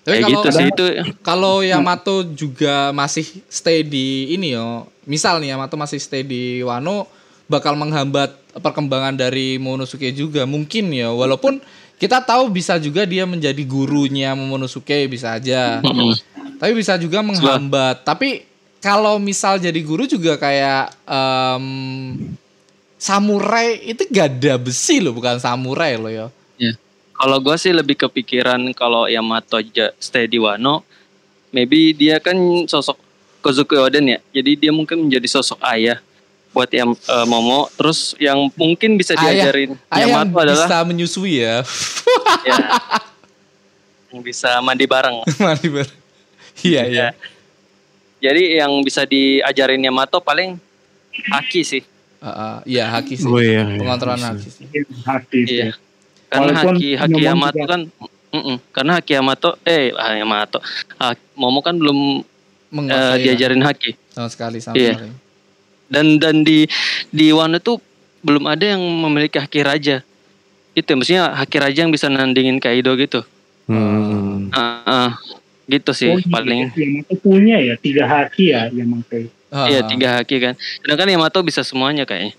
[0.00, 0.84] Tapi Kayak kalau gitu sih itu.
[1.20, 7.04] kalau Yamato juga masih stay di ini yo, misal nih Yamato masih stay di Wano
[7.50, 10.46] bakal menghambat perkembangan dari Momonosuke juga.
[10.46, 11.58] Mungkin ya walaupun
[11.98, 15.82] kita tahu bisa juga dia menjadi gurunya Momonosuke bisa aja.
[16.62, 18.06] Tapi bisa juga menghambat.
[18.06, 18.46] Tapi
[18.78, 21.66] kalau misal jadi guru juga kayak em,
[22.96, 26.26] samurai itu gada besi loh bukan samurai loh ya.
[26.56, 26.72] Ya.
[27.18, 29.60] Kalau gue sih lebih kepikiran kalau Yamato
[30.00, 30.86] stay di Wano,
[31.52, 32.96] maybe dia kan sosok
[33.44, 34.18] Kozuki Oden ya.
[34.32, 36.00] Jadi dia mungkin menjadi sosok ayah
[36.50, 37.70] buat yang eh, Momo.
[37.72, 41.56] Terus yang mungkin bisa Ayah- diajarin ayah yang Yamato adalah bisa menyusui ya
[42.48, 42.56] ya,
[44.10, 45.22] yang bisa mandi bareng.
[45.40, 45.94] Mandi ber-
[46.60, 47.08] iya iya Ya.
[48.20, 50.60] Jadi yang bisa diajarin Yamato paling
[51.10, 51.82] Haki sih.
[52.20, 53.80] Heeh, iya haki sih Oh, iya, iya.
[53.80, 54.28] pengontrolan Bisa.
[54.30, 54.64] haki sih
[55.02, 55.56] Hati sih.
[55.56, 55.72] Iya.
[56.28, 57.80] Karena Walaupun Haki Haki Yamato kan
[58.30, 58.56] Mm-mm.
[58.70, 60.60] karena Haki Yamato eh ah, Yamato.
[60.94, 62.20] Ah, Momo kan belum
[62.68, 63.96] menguasai ya, diajarin Haki.
[64.10, 64.94] sama sekali sama Iya.
[64.94, 65.10] sekali
[65.90, 66.64] dan dan di
[67.10, 67.82] di Wano tuh
[68.22, 70.00] belum ada yang memiliki haki raja
[70.70, 73.26] itu ya, maksudnya haki raja yang bisa nandingin Kaido gitu
[73.66, 74.50] Hmm.
[74.50, 75.10] Ah, ah.
[75.66, 76.26] gitu sih Oh, iya.
[76.26, 79.14] paling Yamato punya ya tiga haki ya Yamato.
[79.70, 82.34] iya Ah, tiga haki kan sedangkan Yamato bisa semuanya kayaknya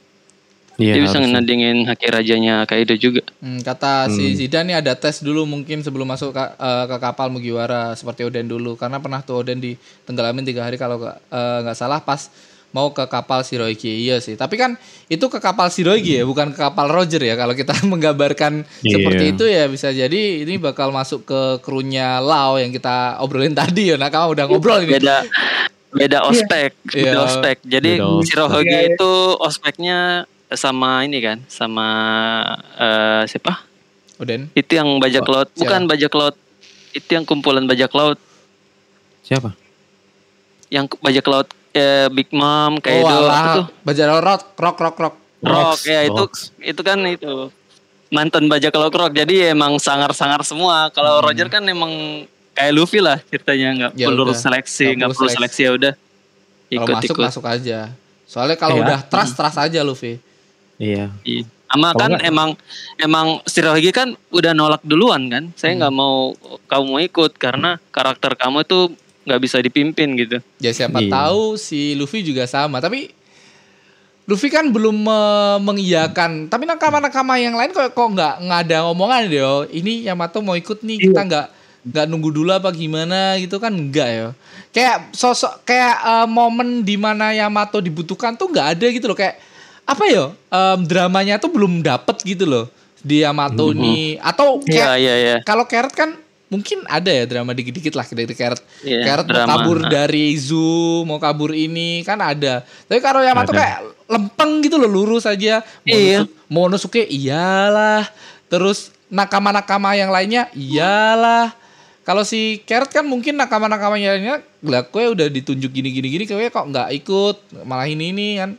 [0.75, 4.35] Iya, dia bisa nandingin haki rajanya Kaido juga hmm, kata si Hmm.
[4.35, 8.47] Zidane nih ada tes dulu mungkin sebelum masuk ka- eh, ke kapal Mugiwara seperti Oden
[8.47, 11.15] dulu karena pernah tuh Oden di tenggelamin tiga hari kalau nggak
[11.63, 12.27] nggak salah pas
[12.71, 14.39] mau ke kapal Shirohige iya sih.
[14.39, 17.35] Tapi kan itu ke kapal Shirohige ya bukan ke kapal Roger ya.
[17.35, 18.91] Kalau kita menggambarkan Iya.
[18.97, 23.91] seperti itu ya bisa jadi ini bakal masuk ke krunya Lau yang kita obrolin tadi
[23.91, 23.95] ya.
[23.99, 24.95] Nah kamu udah ngobrol ini.
[24.97, 25.23] Beda
[25.91, 27.23] beda ospek beda Iya.
[27.27, 27.57] ospek.
[27.67, 28.79] Jadi Beda Iya, iya.
[28.95, 29.99] itu ospeknya
[30.51, 31.87] sama ini kan sama
[32.79, 33.67] eh, siapa?
[34.19, 35.51] Oden itu yang bajak laut.
[35.51, 35.59] Siapa?
[35.59, 36.35] bukan bajak laut.
[36.91, 38.19] Itu yang kumpulan bajak laut.
[39.21, 39.55] Siapa?
[40.71, 45.15] yang bajak laut eh, Big Mom kayak oh itu tuh Bajaro rock rock rock rock
[45.41, 46.23] Rock Rox, ya itu
[46.61, 47.49] itu kan itu
[48.07, 51.25] mantan bajak laut Rock jadi emang sangar-sangar semua kalau Hmm.
[51.25, 51.89] Roger kan emang
[52.51, 54.37] kayak Luffy lah ceritanya nggak Ya perlu udah.
[54.37, 55.37] seleksi Nggak perlu seleksi.
[55.39, 57.79] seleksi ya udah kalau ikut masuk ikut masuk aja
[58.23, 58.83] soalnya kalau Iya.
[58.85, 60.21] udah trust trust aja Luffy
[60.77, 61.09] Iya.
[61.21, 61.45] Iya.
[61.67, 62.49] Sama Kalau kan nggak- emang
[62.97, 65.43] emang Shirohige kan udah nolak duluan kan.
[65.45, 65.55] Hmm.
[65.55, 66.33] Saya nggak mau
[66.65, 70.37] kamu mau ikut karena karakter kamu itu nggak bisa dipimpin gitu.
[70.57, 71.11] Ya siapa Iya.
[71.11, 72.77] tahu si Luffy juga sama.
[72.77, 73.13] Tapi
[74.25, 76.47] Luffy kan belum me- mengiyakan.
[76.47, 79.41] Tapi nakama-nakama yang lain kok kok nggak nggak ada omongan deh.
[79.41, 79.65] yo.
[79.65, 81.47] Ini Yamato mau ikut nih kita nggak
[81.81, 84.27] nggak nunggu dulu apa gimana gitu kan enggak ya.
[84.71, 89.35] Kayak sosok kayak eh, momen di mana Yamato dibutuhkan tuh nggak ada gitu loh kayak
[89.81, 92.69] apa ya em, dramanya tuh belum dapet gitu loh
[93.01, 95.35] di Yamato nih atau Iya kayak iya iya.
[95.41, 96.13] kalau Carrot kan
[96.51, 98.59] mungkin ada ya drama dikit-dikit lah dari Carrot.
[98.83, 102.67] Iya, Carrot mau kabur dari zoo, mau kabur ini kan ada.
[102.91, 103.59] Tapi kalau Yamato Ada.
[103.63, 103.79] kayak
[104.11, 105.63] lempeng gitu loh, lurus aja.
[105.87, 106.27] Iya.
[106.51, 108.03] Monosuke iyalah.
[108.51, 111.55] Terus nakama-nakama yang lainnya iyalah.
[112.03, 116.49] Kalau si Carrot kan mungkin nakama-nakama yang lainnya lah kue udah ditunjuk gini-gini gini kue
[116.53, 118.53] kok nggak ikut malah ini ini kan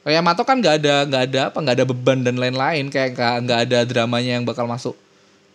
[0.00, 3.60] Kalau Yamato kan nggak ada nggak ada apa nggak ada beban dan lain-lain kayak nggak
[3.68, 4.94] ada dramanya yang bakal masuk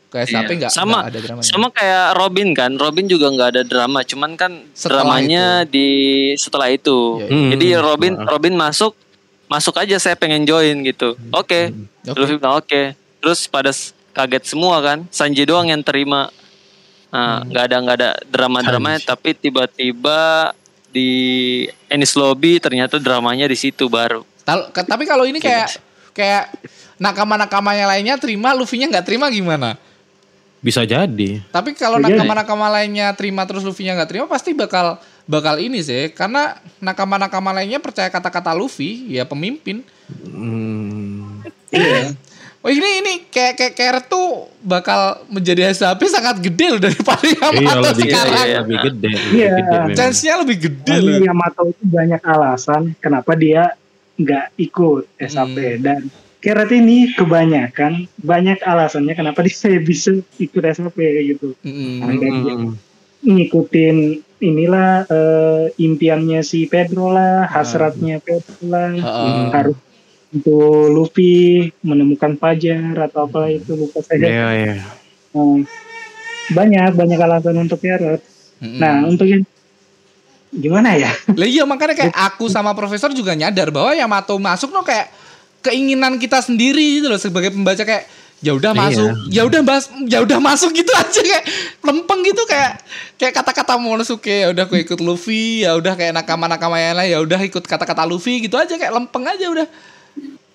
[0.08, 0.58] Kayak SAP Iya.
[0.58, 1.41] nggak Sama- ada drama.
[1.41, 5.88] Sama kayak Robin kan, Robin juga nggak ada drama, cuman kan Setelah dramanya di
[6.36, 7.20] setelah itu.
[7.20, 7.50] Iya, Hmm.
[7.52, 8.13] Jadi Robin.
[8.18, 8.94] Robin masuk
[9.46, 11.13] masuk aja saya pengen join gitu.
[11.30, 11.70] Oke,
[12.04, 12.15] Oke.
[12.15, 12.82] Luffy bilang oke.
[13.20, 13.70] Terus pada
[14.12, 16.32] kaget semua kan, Sanji doang yang terima.
[17.10, 17.52] Nah, Hmm.
[17.52, 19.10] nggak ada nggak ada drama-dramanya, Sanji.
[19.10, 20.20] tapi tiba-tiba
[20.89, 21.10] di
[21.86, 24.24] Ennis Lobby ternyata dramanya di situ baru.
[24.41, 25.76] Tal- tapi kalau ini kayak
[26.12, 26.56] kayak
[26.98, 29.76] nakama-nakamanya lainnya terima, Luffy-nya nggak terima gimana?
[30.60, 31.41] Bisa jadi.
[31.50, 36.10] Tapi kalau Iya, nakama-nakama lainnya terima terus Luffy-nya nggak terima pasti bakal bakal ini sih
[36.10, 39.86] karena nakama-nakama lainnya percaya kata-kata Luffy ya pemimpin.
[40.26, 41.41] Hmm.
[41.70, 42.13] Iya.
[42.60, 47.38] Oh ini ini kayak kayak Carrot tuh bakal menjadi SAP sangat gede loh daripada Iya
[47.54, 48.34] Yamato lebih, sekarang.
[48.34, 48.58] iya, iya.
[48.58, 49.12] lebih gede.
[49.13, 49.94] lebih Iya.
[49.94, 51.18] Chance-nya lebih gede loh.
[51.22, 53.78] Yamato itu banyak alasan kenapa dia
[54.18, 55.78] nggak ikut SAP Hmm.
[55.80, 56.02] dan
[56.45, 60.93] Keret ini kebanyakan banyak alasannya kenapa dia bisa ikut SAP
[61.25, 61.58] gitu.
[61.65, 62.05] Mm-mm.
[62.05, 62.77] Nah, dan dia Hmm.
[63.25, 63.97] ngikutin
[64.38, 69.49] inilah eh, impiannya si Pedro lah, hasratnya Pedro lah, Heeh.
[69.49, 69.73] harus
[70.29, 74.29] untuk Luffy menemukan Fajar atau apa itu lupa saja.
[74.29, 74.73] Iya, iya.
[75.34, 75.65] Nah,
[76.53, 78.21] banyak banyak alasan untuk Keret.
[78.62, 78.77] Mm-mm.
[78.77, 79.41] Nah untuk yang
[80.53, 81.10] gimana ya?
[81.34, 85.10] Lah iya makanya kayak aku sama profesor juga nyadar bahwa Yamato masuk no kayak
[85.65, 88.06] keinginan kita sendiri gitu loh sebagai pembaca kayak
[88.39, 88.82] ya udah Iya.
[88.84, 91.45] masuk, ya udah mas, ya udah masuk gitu aja kayak
[91.82, 92.78] lempeng gitu kayak
[93.15, 97.19] kayak kata-kata Monosuke ya udah aku ikut Luffy, ya udah kayak nakama-nakama yang lain ya
[97.19, 99.67] udah ikut kata-kata Luffy gitu aja kayak lempeng aja udah.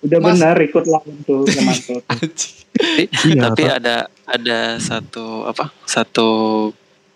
[0.01, 2.01] Udah Mas- benar ikutlah untuk Yamato.
[2.07, 2.55] Anjing.
[2.71, 3.95] Tapi, Iya, ada
[4.25, 5.69] ada satu apa?
[5.83, 6.27] Satu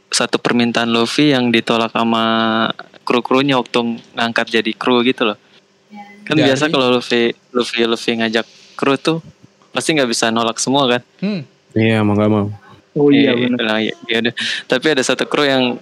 [0.07, 2.23] satu permintaan Luffy yang ditolak sama
[3.01, 3.79] kru-krunya waktu
[4.13, 5.37] ngangkat jadi kru gitu loh.
[6.25, 6.49] Kan Dari?
[6.49, 9.21] biasa kalau Luffy Luffy Luffy ngajak kru tuh
[9.69, 11.01] pasti nggak bisa nolak semua kan.
[11.21, 11.41] Hmm.
[11.71, 12.47] Iya, mau gak mau.
[12.95, 13.59] Oh iya Eh, benar.
[13.59, 14.33] bilang, ya, ya udah.
[14.65, 15.75] Tapi ada satu kru yang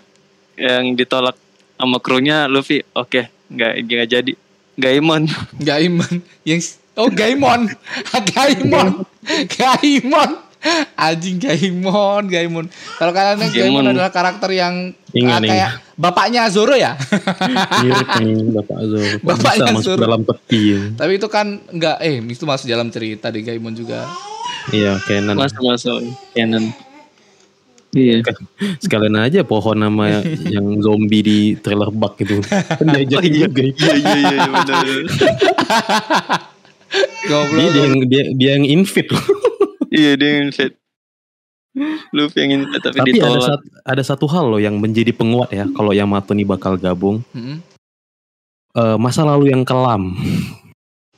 [0.57, 1.37] yang ditolak
[1.73, 4.33] sama krunya Luffy, oke, nggak nggak jadi.
[4.73, 5.29] Gaimon.
[5.61, 6.57] Gaimon yang
[6.97, 7.69] oh Gaimon.
[8.33, 9.05] Gaimon.
[9.47, 10.29] Gaimon.
[10.95, 12.65] Anjing Gaimon, Gaimon.
[12.95, 13.91] Kalau kalian Gaimon, Gaimon.
[13.91, 16.95] adalah karakter yang Ingat, ah, kayak bapaknya Zoro ya.
[17.79, 19.07] Mirip nih Bapak Zoro.
[19.21, 20.01] Bapaknya bisa masuk Zoro.
[20.01, 20.61] dalam peti.
[20.69, 20.79] ya?
[20.95, 24.07] Tapi itu kan enggak eh itu masuk dalam cerita di Gaimon juga.
[24.69, 25.35] Iya, Kenan.
[25.35, 25.99] Masuk masuk
[26.31, 26.71] canon.
[27.91, 28.25] Iya.
[28.79, 30.23] Sekalian aja pohon nama
[30.55, 32.39] yang zombie di trailer bug gitu.
[32.41, 33.45] Kan diajak Oh, iya.
[33.45, 33.61] juga.
[33.61, 34.85] Iya iya iya iya, benar.
[34.87, 35.03] Dia,
[37.29, 37.59] Goblok.
[37.69, 39.21] dia yang dia, dia yang invite loh.
[39.93, 40.75] Iya dia yang invite.
[42.11, 43.41] Luffy yang invite tapi, Tapi ada ditolak.
[43.47, 47.21] satu, ada satu hal loh yang menjadi penguat ya kalau Yamato nih bakal gabung.
[47.31, 47.61] Mm-mm.
[48.73, 50.17] Eh, masa lalu yang kelam.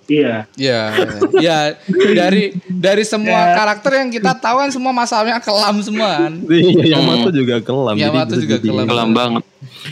[0.06, 0.46] Iya.
[0.54, 0.94] Ya,
[1.36, 1.74] ya
[2.14, 3.56] dari dari semua Ya.
[3.58, 6.34] karakter yang kita tahu kan semua masalahnya kelam semua kan.
[6.46, 7.96] Iya, Yamato juga kelam.
[7.98, 8.86] Yamato juga jadi- kelam.
[8.86, 9.44] Kelam banget.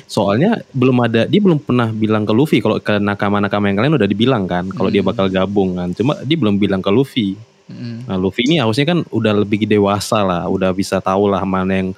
[0.05, 4.05] Soalnya belum ada dia belum pernah bilang ke Luffy kalau ke nakama-nakama yang lain udah
[4.05, 5.09] dibilang kan kalau dia Hmm.
[5.09, 5.91] bakal gabung kan.
[5.91, 7.33] Cuma dia belum bilang ke Luffy.
[7.71, 8.09] Mm-mm.
[8.09, 11.89] Nah, Luffy ini harusnya kan udah lebih dewasa lah, udah bisa tahu lah mana yang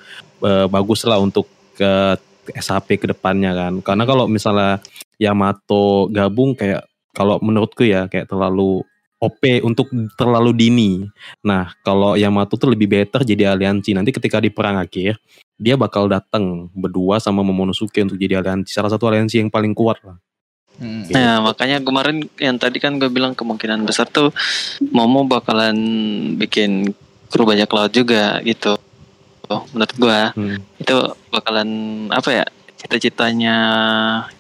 [0.46, 2.16] eh, bagus lah untuk ke
[2.54, 3.74] SAP ke depannya kan.
[3.82, 4.80] Karena kalau misalnya
[5.18, 8.84] Yamato gabung kayak kalau menurutku ya kayak terlalu
[9.16, 10.92] OP untuk terlalu dini.
[11.42, 13.96] Nah, kalau Yamato tuh lebih better jadi aliansi.
[13.96, 15.18] Nanti ketika di perang akhir,
[15.56, 18.76] dia bakal datang berdua sama Momonosuke untuk jadi aliansi.
[18.76, 20.20] Salah satu aliansi yang paling kuat lah.
[20.80, 21.08] Mm-mm.
[21.12, 24.36] Nah makanya kemarin yang tadi kan gue bilang kemungkinan besar tuh
[24.92, 25.76] Momo bakalan
[26.36, 26.92] bikin
[27.32, 28.76] kru bajak laut juga gitu.
[29.46, 30.58] Oh, menurut gue Hmm.
[30.82, 30.96] itu
[31.30, 31.70] bakalan
[32.10, 33.56] apa ya cita-citanya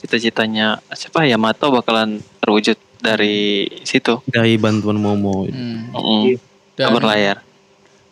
[0.01, 5.45] cita-citanya siapa Yamato bakalan terwujud dari situ Dari bantuan Momo.
[5.45, 5.93] Mm.
[5.93, 6.23] mm
[6.75, 7.45] Dan berlayar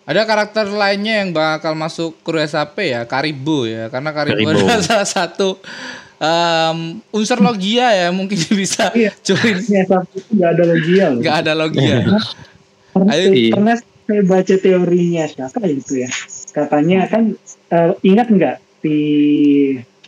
[0.03, 4.67] ada karakter lainnya yang bakal masuk kru SAP ya, Karibo ya, karena Karibo, Karibo.
[4.67, 5.55] adalah salah satu
[6.23, 6.77] em,
[7.11, 9.11] unsur logia ya, mungkin bisa Iya.
[9.19, 9.59] join.
[9.59, 9.75] Itu
[10.31, 11.05] nggak ada logia.
[11.13, 11.95] Nggak ada logia.
[12.89, 13.27] Pernah, Ayo.
[13.29, 13.51] Iya.
[13.51, 16.09] pernah saya baca teorinya siapa itu ya.
[16.49, 17.35] Katanya kan
[17.69, 18.99] eh, ingat nggak di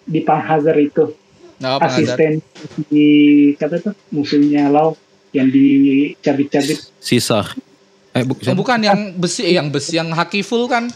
[0.01, 1.11] di Panghagar itu
[1.55, 2.19] Nah, apa Hazard?
[2.19, 2.33] asisten
[2.85, 3.07] di
[3.53, 4.93] siapa tuh musuhnya Lau
[5.31, 6.79] yang dicabit-cabit.
[6.97, 7.43] Sisa.
[8.11, 10.87] Eh, bu, Oh, bukan yang besi, yang besi yang hakiful kan,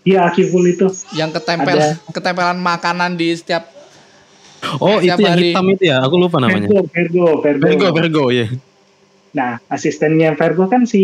[0.00, 0.86] Iya Akiful itu.
[1.12, 1.98] yang ketempel Ada.
[2.08, 3.66] ketempelan makanan di setiap
[4.78, 5.50] Oh, itu Setiap yang hari.
[5.52, 5.96] hitam itu ya?
[6.02, 6.68] Aku lupa namanya.
[6.68, 7.62] Vergo, Vergo, Vergo.
[7.62, 8.46] Virgo, Virgo, ya.
[9.32, 11.02] Nah, asistennya Vergo kan si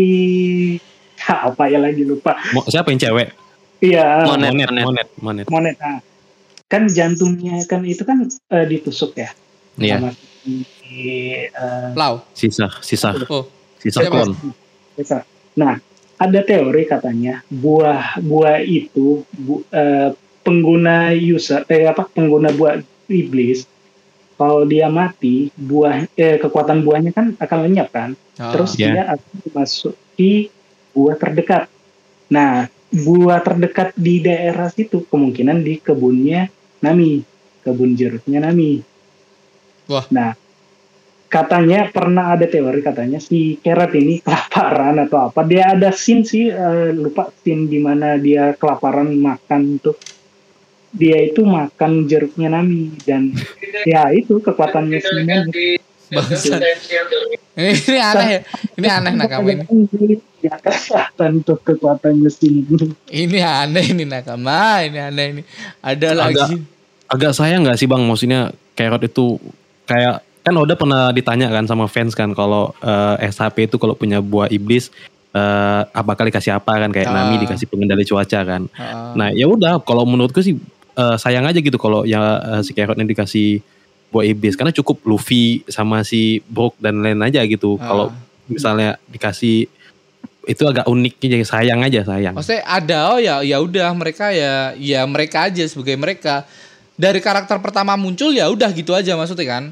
[1.23, 2.35] Ha, apa ya lagi lupa.
[2.51, 3.29] Mo- Siapa yang cewek?
[3.79, 4.83] Iya, Monet, Monet, Monet.
[4.83, 5.45] Monet, Monet.
[5.47, 5.75] Monet.
[5.77, 5.99] Nah,
[6.67, 9.29] kan jantungnya kan itu kan eh, ditusuk ya.
[9.75, 10.53] Iya, Sama si
[11.45, 12.23] eh, Lau.
[12.33, 13.45] sisa, sisa, Oh,
[13.77, 14.33] sisa klon.
[14.95, 15.23] Bisa.
[15.55, 15.77] Nah,
[16.17, 22.79] ada teori katanya buah buah itu bu, eh, pengguna user eh apa pengguna buah
[23.13, 23.69] iblis
[24.33, 28.49] kalau dia mati buah eh, kekuatan buahnya kan akan lenyap kan Ah.
[28.49, 28.89] terus Ya.
[28.89, 30.49] dia akan memasuki
[30.89, 31.69] buah terdekat
[32.27, 36.49] nah buah terdekat di daerah situ kemungkinan di kebunnya
[36.81, 37.21] Nami
[37.61, 38.81] kebun jeruknya Nami
[39.85, 40.05] Wah.
[40.09, 40.33] nah
[41.29, 46.49] katanya pernah ada teori katanya si Keret ini kelaparan atau apa dia ada scene sih
[46.49, 49.97] eh, lupa scene di mana dia kelaparan makan tuh
[50.93, 53.33] dia itu makan jeruknya Nami dan
[53.89, 55.67] ya itu kekuatannya si Nami
[56.05, 56.61] Bangsat.
[57.55, 58.39] ini aneh ya.
[58.75, 59.65] Ini aneh nakama ini.
[60.39, 62.93] Ya kesehatan tuh kekuatannya si Nami.
[63.07, 65.41] Ini aneh ini nakama, ini aneh ini.
[65.79, 66.55] Ada Agak- lagi.
[67.05, 69.37] agak sayang nggak sih bang maksudnya Carrot itu
[69.83, 74.17] kayak kan udah pernah ditanya kan sama fans kan kalau eh, SHP itu kalau punya
[74.17, 74.89] buah iblis
[75.31, 77.21] eh apa kali kasih apa kan kayak Ah.
[77.23, 79.09] Nami dikasih pengendali cuaca kan Heeh.
[79.13, 80.57] nah ya udah kalau menurutku sih
[80.97, 83.61] eh, sayang aja gitu kalau ya eh, si Carrot ini dikasih
[84.13, 84.53] buah iblis.
[84.53, 87.81] Karena cukup Luffy sama si Brook dan lain aja gitu.
[87.81, 87.85] Ah.
[87.89, 88.07] kalau
[88.45, 89.71] misalnya dikasih
[90.43, 92.35] itu agak unik jadi sayang aja sayang.
[92.35, 96.43] Maksudnya ada oh ya ya udah mereka ya ya mereka aja sebagai mereka.
[96.93, 99.63] Dari karakter pertama muncul ya udah gitu aja maksudnya kan.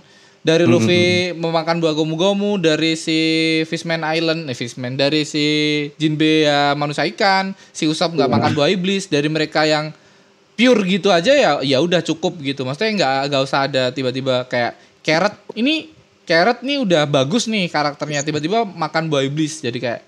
[0.42, 5.46] Dari Luffy memakan buah gomu-gomu dari si Fishman Island eh Fishman dari si
[6.02, 9.94] Jinbe ya manusia ikan si Usopp nggak makan buah iblis dari mereka yang
[10.56, 12.68] pure gitu aja ya ya udah cukup gitu.
[12.68, 15.36] Maksudnya nggak nggak usah ada tiba-tiba kayak carrot.
[15.58, 15.90] Ini
[16.28, 18.22] carrot nih udah bagus nih karakternya.
[18.22, 20.02] Tiba-tiba makan buah iblis jadi kayak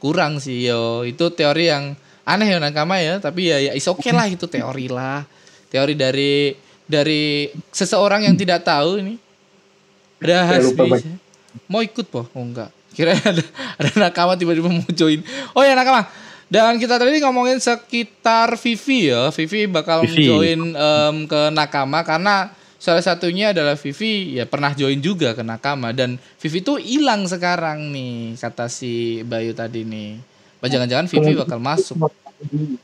[0.00, 1.04] kurang sih yo.
[1.04, 3.20] Itu teori yang aneh ya nakama ya.
[3.20, 5.26] Tapi ya ya is oke lah itu teori lah.
[5.70, 6.54] Teori dari
[6.88, 9.14] dari seseorang yang tidak tahu ini.
[10.20, 11.16] Ada Hasbi
[11.66, 12.26] mau ikut po?
[12.34, 12.70] Oh enggak.
[12.94, 13.42] Kira ada
[13.80, 15.22] ada nakama tiba-tiba mau join.
[15.54, 16.06] Oh ya nakama
[16.50, 20.26] dan kita tadi ngomongin sekitar Vivi ya Vivi bakal Vivi.
[20.26, 25.94] join em, ke nakama karena salah satunya adalah Vivi ya pernah join juga ke nakama
[25.94, 30.18] dan Vivi tuh hilang sekarang nih kata si Bayu tadi nih
[30.60, 31.96] jangan-jangan Vivi bakal masuk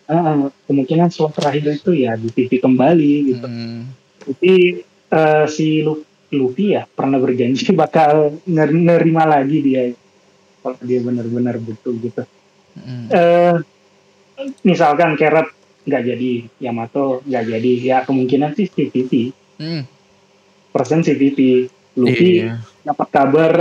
[0.05, 3.47] Ah, kemungkinan slot terakhir itu ya di TV kembali gitu.
[3.49, 3.89] Hmm.
[4.21, 6.05] Tapi eh, si Lu-
[6.37, 9.89] Luffy ya pernah berjanji bakal ner- nerima lagi dia
[10.61, 12.23] kalau dia benar-benar butuh gitu.
[12.77, 13.09] Hmm.
[13.09, 13.55] eh
[14.62, 15.49] misalkan Carrot
[15.87, 19.83] nggak jadi, Yamato nggak jadi, ya kemungkinan sih CVP, Hmm.
[20.70, 21.70] persen CVP.
[21.97, 22.61] Luffy Iya.
[22.85, 23.53] dapat kabar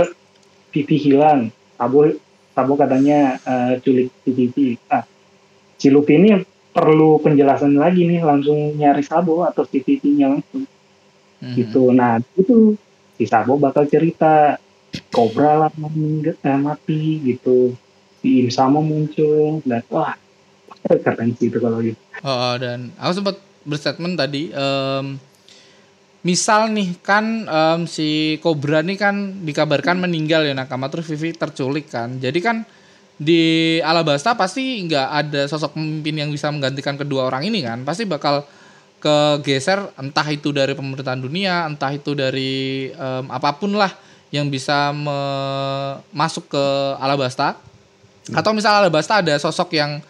[0.68, 2.12] Vivi hilang, Sabo
[2.52, 4.76] Sabo katanya eh, culik CVP.
[4.88, 5.08] Ah,
[5.76, 6.36] si Luffy ini
[6.68, 10.68] perlu penjelasan lagi nih, langsung nyari Sabo atau CVP-nya langsung
[11.36, 11.52] Hmm.
[11.52, 11.92] gitu.
[11.92, 12.76] Nah itu
[13.16, 14.60] si Sabo bakal cerita
[15.08, 17.72] Cobra lah eh, mati gitu,
[18.26, 20.18] si Insamo muncul dan wah
[20.82, 21.98] keren sih itu kalau gitu.
[22.26, 25.14] Oh, dan aku sempat berstatement tadi em,
[26.26, 31.86] misal nih kan em, si Cobra nih kan dikabarkan meninggal ya nakama terus Vivi terculik
[31.86, 32.18] kan.
[32.18, 32.66] Jadi kan
[33.14, 37.86] di Alabasta pasti nggak ada sosok pemimpin yang bisa menggantikan kedua orang ini kan.
[37.86, 38.42] Pasti bakal
[38.98, 43.90] kegeser entah itu dari pemerintahan dunia, entah itu dari em, apa pun lah
[44.34, 44.90] yang bisa
[46.10, 46.64] masuk ke
[46.98, 47.58] Alabasta.
[48.34, 50.02] Atau misal Alabasta ada sosok yang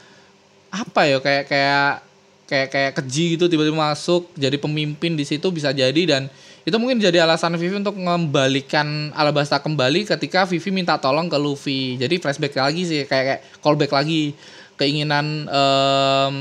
[0.73, 1.91] apa ya kayak kayak
[2.47, 6.31] kayak kayak keji gitu tiba-tiba masuk jadi pemimpin di situ bisa jadi dan
[6.67, 11.95] itu mungkin jadi alasan Vivi untuk mengembalikan Alabasta kembali ketika Vivi minta tolong ke Luffy.
[11.95, 14.35] Jadi flashback lagi sih kayak, kayak callback lagi.
[14.75, 16.35] Keinginan em,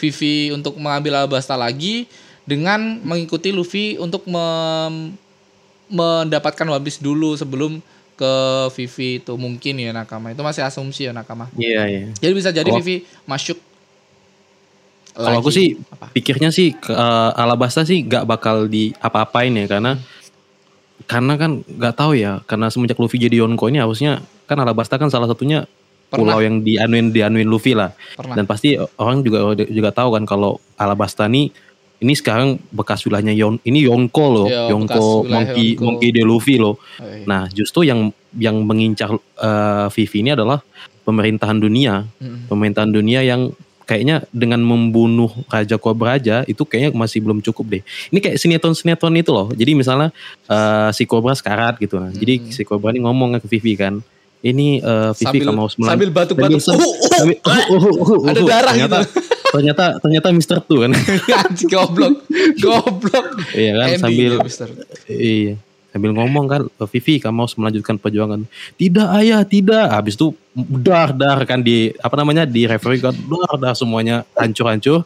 [0.00, 2.08] Vivi untuk mengambil Alabasta lagi
[2.48, 4.24] dengan mengikuti Luffy untuk
[5.92, 7.84] mendapatkan One dulu sebelum
[8.18, 8.34] ke
[8.74, 12.66] Vivi itu mungkin ya Nakama itu masih asumsi ya Nakama iya iya jadi bisa jadi
[12.66, 13.58] Kalau- Vivi masuk.
[15.14, 16.14] Kalau aku sih apa?
[16.14, 19.98] pikirnya sih ke, eh, Alabasta sih gak bakal di apa-apain ya karena
[21.06, 25.08] karena kan nggak tahu ya karena semenjak Luffy jadi Yonko ini harusnya kan Alabasta kan
[25.08, 25.66] salah satunya
[26.08, 26.42] pulau Pernah.
[26.42, 28.34] yang dianuin dianuin Luffy lah pernah.
[28.34, 31.50] dan pasti orang juga juga tahu kan kalau Alabasta nih
[31.98, 35.82] ini sekarang bekas wilayahnya Yon ini Yonko loh Iya, bekas Yonko Monkey Yonko.
[35.84, 37.24] Monkey de Luffy loh Oh, iya.
[37.24, 40.62] nah justru yang yang mengincar eh, Vivi ini adalah
[41.02, 42.46] pemerintahan dunia Mm-mm.
[42.46, 43.50] pemerintahan dunia yang
[43.82, 47.82] kayaknya dengan membunuh Raja Cobra aja itu kayaknya masih belum cukup deh.
[48.06, 49.48] Ini kayak sinetron-sinetron itu loh.
[49.50, 50.12] Jadi misalnya
[50.44, 51.96] eh, si Cobra sekarat gitu.
[51.96, 52.12] Nah.
[52.12, 52.52] Jadi Hmm.
[52.52, 54.04] si Cobra ini ngomong ke Vivi kan,
[54.38, 56.60] ini eh, Vivi sambil kamu harus melan- sambil batuk-batuk.
[56.60, 58.46] sambil- Uh, uh, sambil- uh, uh, uh, uh, ada uh.
[58.46, 59.20] darah ternyata, gitu.
[59.54, 60.92] Ternyata ternyata Mister tuh kan.
[61.72, 62.24] Goblok.
[62.60, 63.26] Goblok.
[63.56, 64.68] iya kan Ending sambil ya, Mister.
[65.08, 65.54] iya.
[65.88, 68.44] sambil ngomong kan Vivi kamu harus melanjutkan perjuangan
[68.76, 70.36] tidak ayah tidak habis itu
[70.84, 74.98] dar dar kan di apa namanya di referee kan dar dar semuanya hancur hancur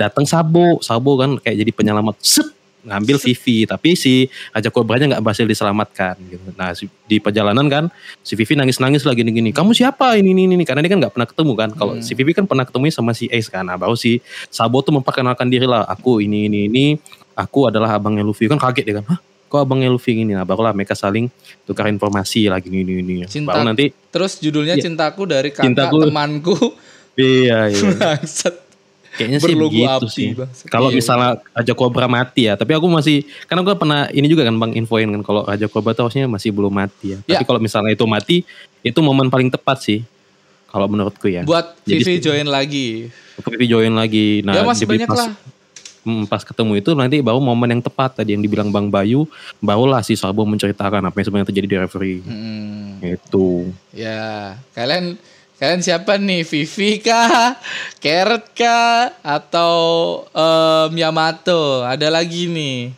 [0.00, 2.48] datang Sabo Sabo kan kayak jadi penyelamat set
[2.82, 6.48] ngambil Vivi tapi si Raja Kobranya nggak berhasil diselamatkan gitu.
[6.54, 7.84] Nah si- di perjalanan kan
[8.18, 11.26] si Vivi nangis-nangis lagi gini kamu siapa ini ini ini karena dia kan nggak pernah
[11.26, 12.00] ketemu kan kalau Hmm.
[12.00, 15.46] si Vivi kan pernah ketemu sama si Ace kan nah, baru si Sabo tuh memperkenalkan
[15.46, 16.84] diri lah aku ini ini ini
[17.32, 20.70] aku adalah abangnya Luffy kan kaget dia kan Hah kok abangnya Luffy ini nah barulah
[20.70, 21.26] mereka saling
[21.62, 23.52] tukar informasi lagi ini ini ini Cinta.
[23.52, 24.84] baru nanti Terus judulnya Iya.
[24.84, 25.96] cintaku dari kakak Cintaku.
[26.02, 26.54] temanku.
[27.14, 28.14] iya iya.
[29.20, 30.28] kayaknya sih begitu api, sih.
[30.72, 34.48] Kalau Iya, misalnya Raja Cobra mati ya tapi aku masih karena gue pernah ini juga
[34.48, 37.18] kan bang infoin kan kalau Raja Cobra tuh harusnya masih belum mati ya.
[37.20, 37.44] Tapi Ya.
[37.44, 38.48] kalau misalnya itu mati
[38.80, 40.00] itu momen paling tepat sih
[40.72, 41.44] kalau menurutku ya.
[41.44, 43.12] Buat Jadi Vivi join lagi.
[43.44, 44.40] Vivi join lagi.
[44.40, 45.30] Nah ya masih banyak pas, lah.
[46.00, 49.28] Hmm, pas ketemu itu nanti baru momen yang tepat tadi yang dibilang Bang Bayu
[49.60, 52.18] barulah si Sabo menceritakan apa yang sebenarnya terjadi di referee.
[52.24, 55.20] Hmm, itu ya, kalian
[55.60, 56.40] kalian siapa nih?
[56.48, 57.60] Vivi kah?
[58.00, 59.12] Carrot kah?
[59.20, 59.72] Atau
[60.32, 61.84] em, Yamato?
[61.84, 62.96] Ada lagi nih.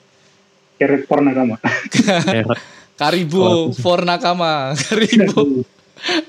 [0.78, 1.58] Carrot porno kamu.
[2.30, 2.46] Eh,
[2.94, 4.78] Karibo for Nakama.
[4.78, 5.66] Karibo.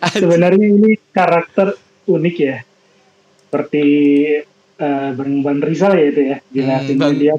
[0.10, 1.78] Sebenarnya ini karakter
[2.10, 2.58] unik ya.
[3.46, 3.86] Seperti
[4.74, 6.38] eh Bang Bang Rizal ya itu ya.
[6.50, 7.14] Jelasin Bang.
[7.18, 7.38] dia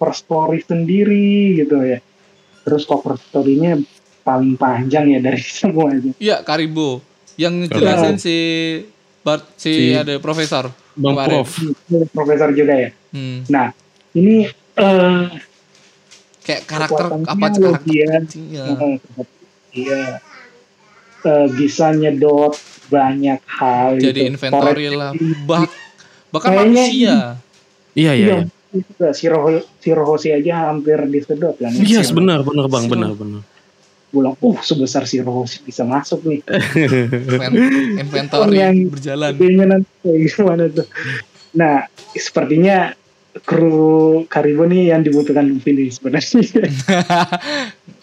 [0.00, 2.00] first story sendiri gitu ya.
[2.64, 3.76] Terus cover story-nya
[4.24, 6.16] paling panjang ya dari semuanya.
[6.16, 7.04] Iya, Karibo.
[7.34, 8.36] Yang jelasin si
[9.20, 10.70] Bart si, Si- ada profesor.
[10.94, 11.42] Bang kemarin.
[11.42, 12.90] Prof Ini Profesor juga ya.
[13.10, 13.42] Hmm.
[13.48, 13.66] Nah,
[14.12, 15.24] ini eh
[16.40, 18.08] Kayak karakter apa karakter Logia.
[18.20, 18.64] kucingnya.
[18.68, 18.96] eh,
[19.74, 20.02] Iya.
[21.24, 22.52] Eh, bisa nyedot
[22.86, 24.30] banyak hal Jadi gitu.
[24.30, 25.10] inventory lah.
[25.42, 25.72] Bak
[26.28, 27.14] bahkan Kayaknya manusia.
[27.96, 28.36] iya iya Iya, iya
[28.76, 29.08] juga.
[29.10, 31.72] si Roho si Rohosi aja hampir disedot kan.
[31.72, 33.40] Yes, Si benar benar Bang benar benar
[34.14, 36.40] Bilang, uh sebesar si Rohosi bisa masuk nih.
[36.46, 39.32] Inven- inventory Yang- berjalan.
[39.34, 40.86] Gimana tuh.
[41.52, 42.94] Nah, sepertinya
[43.42, 46.38] kru Karibo nih yang dibutuhkan Luffy nih sebenarnya.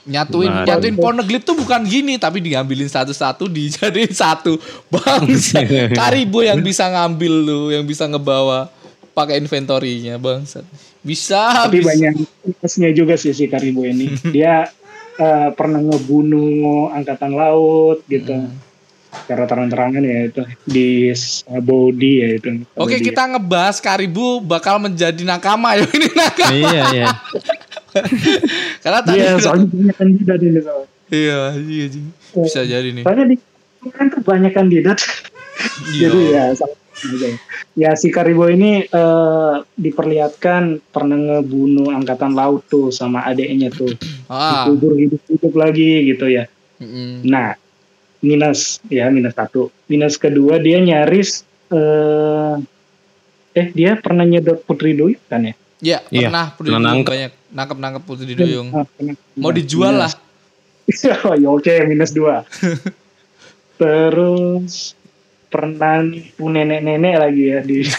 [0.02, 0.66] nyatuin Benar.
[0.66, 4.58] nyatuin poneglyph tuh bukan gini tapi diambilin satu-satu dijadiin satu
[4.90, 5.62] bangsa
[6.00, 8.66] Karibo yang bisa ngambil lu yang bisa ngebawa
[9.14, 10.66] pakai inventory-nya bangsat
[11.06, 11.90] bisa Tapi bisa.
[11.94, 12.14] banyak
[12.46, 14.10] minusnya juga sih si Karibo ini.
[14.30, 14.70] Dia
[15.18, 18.32] eh, pernah ngebunuh angkatan laut gitu.
[18.32, 18.56] Hmm.
[19.12, 22.64] Secara terang-terangan ya itu di Sabodi ya itu.
[22.80, 23.08] Oke Sabodi.
[23.12, 27.08] kita ngebahas Karibu bakal menjadi nakama ya ini nakama iya iya
[28.84, 30.88] karena tadi Iya, soalnya banyak kandidat ini soalnya.
[31.12, 32.04] iya iya iya.
[32.40, 33.36] bisa jadi nih Soalnya di
[33.92, 35.00] kan tuh banyak kandidat.
[35.92, 36.08] Iya.
[36.08, 36.72] Jadi ya sama
[37.04, 37.28] aja.
[37.74, 43.92] Ya si Karibo ini eh, diperlihatkan pernah ngebunuh angkatan laut tuh sama adeknya tuh.
[44.28, 46.46] ah Dikubur hidup-hidup lagi gitu ya.
[46.78, 47.26] mm-mm.
[47.26, 47.58] Nah,
[48.20, 49.74] minus ya minus satu.
[49.86, 51.42] Minus kedua dia nyaris
[51.72, 52.56] eh
[53.52, 55.54] eh dia pernah nyedot Putri Duyung kan ya?
[55.82, 57.12] ya Iya, pernah Putri pernah Duyung nangkep.
[57.12, 58.86] banyak nangkep nangkep Putri Duyung Ah,
[59.36, 60.12] mau dijual lah
[61.28, 62.44] oh, ya oke minus dua.
[63.80, 64.94] Terus
[65.52, 67.84] pernah nipu nenek-nenek lagi ya di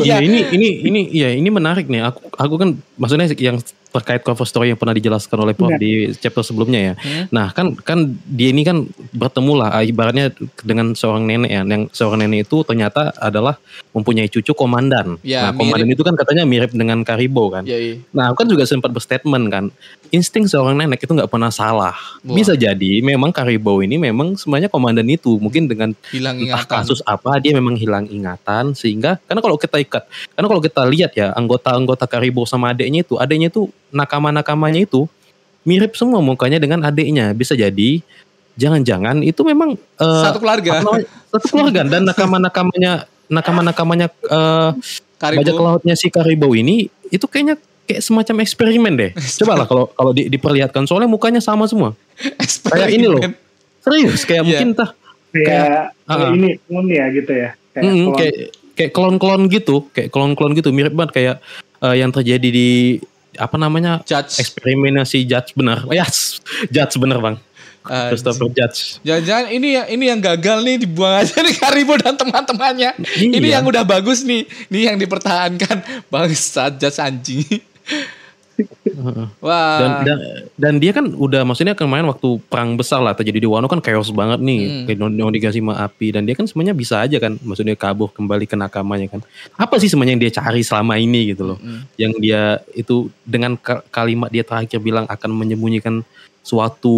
[0.00, 3.58] iya ini ini ini iya ini menarik nih aku aku kan maksudnya yang
[3.94, 5.78] terkait cover story yang pernah dijelaskan oleh Prof Iya.
[5.78, 7.24] di chapter sebelumnya ya Hmm.
[7.30, 10.34] nah kan kan dia ini kan bertemu lah ah, ibaratnya
[10.66, 13.54] dengan seorang nenek ya yang seorang nenek itu ternyata adalah
[13.94, 18.02] mempunyai cucu komandan Ya, nah komandan itu kan katanya mirip dengan Karibo kan ya iya.
[18.10, 19.64] Nah, aku kan juga sempat berstatement kan,
[20.10, 21.94] insting seorang nenek itu nggak pernah salah.
[21.94, 22.34] Wah.
[22.34, 27.36] Bisa jadi memang Karibo ini memang sebenarnya komandan itu, mungkin dengan hilang entah kasus apa
[27.38, 32.08] dia memang hilang ingatan sehingga karena kalau kita ikat, karena kalau kita lihat ya anggota-anggota
[32.08, 35.04] Karibo sama adiknya itu, adiknya itu nakama-nakamanya itu
[35.68, 37.36] mirip semua mukanya dengan adiknya.
[37.36, 38.00] Bisa jadi
[38.56, 42.92] jangan-jangan itu memang eh, satu keluarga namanya, satu keluarga dan nakama-nakamanya
[43.28, 44.08] nakama-nakamanya
[45.14, 49.10] Karibu bajak lautnya si Karibo ini itu kayaknya kayak semacam eksperimen deh.
[49.44, 51.92] Coba lah kalau kalau di- diperlihatkan soalnya mukanya sama semua.
[52.68, 53.20] Kayak ini loh.
[53.84, 54.48] Serius kayak Iya.
[54.48, 54.90] mungkin tah
[55.34, 57.50] kayak kayak ini pun ya gitu ya.
[57.74, 58.16] Kayak mm, klon.
[58.16, 58.34] kayak
[58.74, 61.36] kayak klon-klon gitu, kayak klon-klon gitu mirip banget kayak
[61.82, 63.00] eh, yang terjadi di
[63.34, 65.86] apa namanya judge eksperimennya si Judge benar.
[65.90, 66.38] Yes,
[66.70, 67.36] Judge benar bang.
[67.84, 68.96] Ah, Christopher Judge.
[69.04, 72.96] Jangan-jangan ini yang ini yang gagal nih dibuang aja nih Karibo dan teman-temannya.
[72.96, 73.36] Iya.
[73.36, 74.48] Ini yang udah bagus nih.
[74.72, 76.08] Ini yang dipertahankan.
[76.08, 77.44] Bangsat jas anjing.
[79.40, 79.78] Wah.
[79.78, 80.18] dan, dan
[80.54, 84.10] dan dia kan udah maksudnya kemarin waktu perang besar lah terjadi di Wano kan chaos
[84.10, 85.24] banget nih Hmm.
[85.24, 89.20] Onigashima api dan dia kan sebenarnya bisa aja kan maksudnya kabur kembali ke nakamanya kan
[89.54, 91.82] apa sih sebenarnya yang dia cari selama ini gitu loh Hmm.
[91.96, 92.40] yang dia
[92.72, 96.06] itu dengan ka- kalimat dia terakhir bilang akan menyembunyikan
[96.40, 96.96] suatu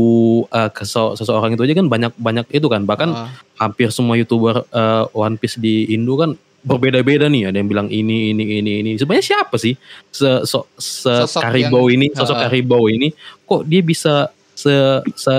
[0.69, 3.31] ke so- seseorang itu aja kan banyak banyak itu kan bahkan Ah.
[3.57, 6.35] hampir semua youtuber eh, One Piece di Indo kan
[6.67, 7.49] berbeda-beda nih.
[7.49, 8.91] Ada yang bilang ini ini ini ini.
[8.99, 9.79] Sebenarnya siapa sih
[10.11, 12.07] se, so, se Sosok karibau yang- ini?
[12.13, 12.43] Sosok Ah.
[12.45, 13.15] karibau ini?
[13.47, 14.15] Kok dia bisa
[14.53, 14.75] se
[15.15, 15.35] se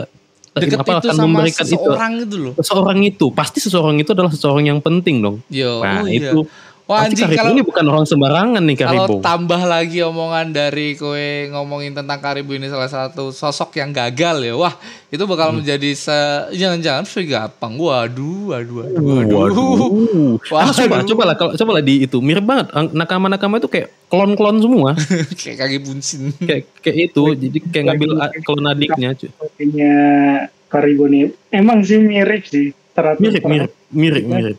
[0.57, 1.77] Deket apa, itu akan sama memberikan itu?
[1.77, 2.53] seseorang itu loh.
[2.57, 3.25] seseorang itu.
[3.29, 5.37] Pasti seseorang itu adalah seseorang yang penting dong.
[5.53, 6.33] Yo, nah oh iya.
[6.87, 10.95] Wah pasti anjing kalau ini bukan orang sembarangan nih kalau Karibau tambah lagi omongan dari
[10.95, 11.19] kowe
[11.51, 14.55] ngomongin tentang Karibu ini salah satu sosok yang gagal ya.
[14.55, 14.71] Wah,
[15.05, 15.59] itu bakal Hmm.
[15.59, 16.15] menjadi se
[16.53, 17.75] jangan-jangan Free gampang.
[17.75, 19.03] Waduh, waduh, waduh.
[19.03, 19.35] waduh.
[19.35, 20.39] Waduh.
[20.39, 21.07] Karena coba, Waduh.
[21.11, 22.71] coba lah, kalau coba lah di itu mirip banget.
[22.89, 24.95] Nakama-nakama itu kayak klon-klon semua,
[25.35, 26.31] Kayak kaki bunsin.
[26.39, 27.23] kayak kayak itu.
[27.37, 29.11] Jadi kayak ngambil a- klon adiknya.
[29.11, 29.93] Sepertinya
[30.67, 32.71] Karibo nih emang sih mirip sih.
[33.19, 34.57] Mirip, mirip, mirip, mirip.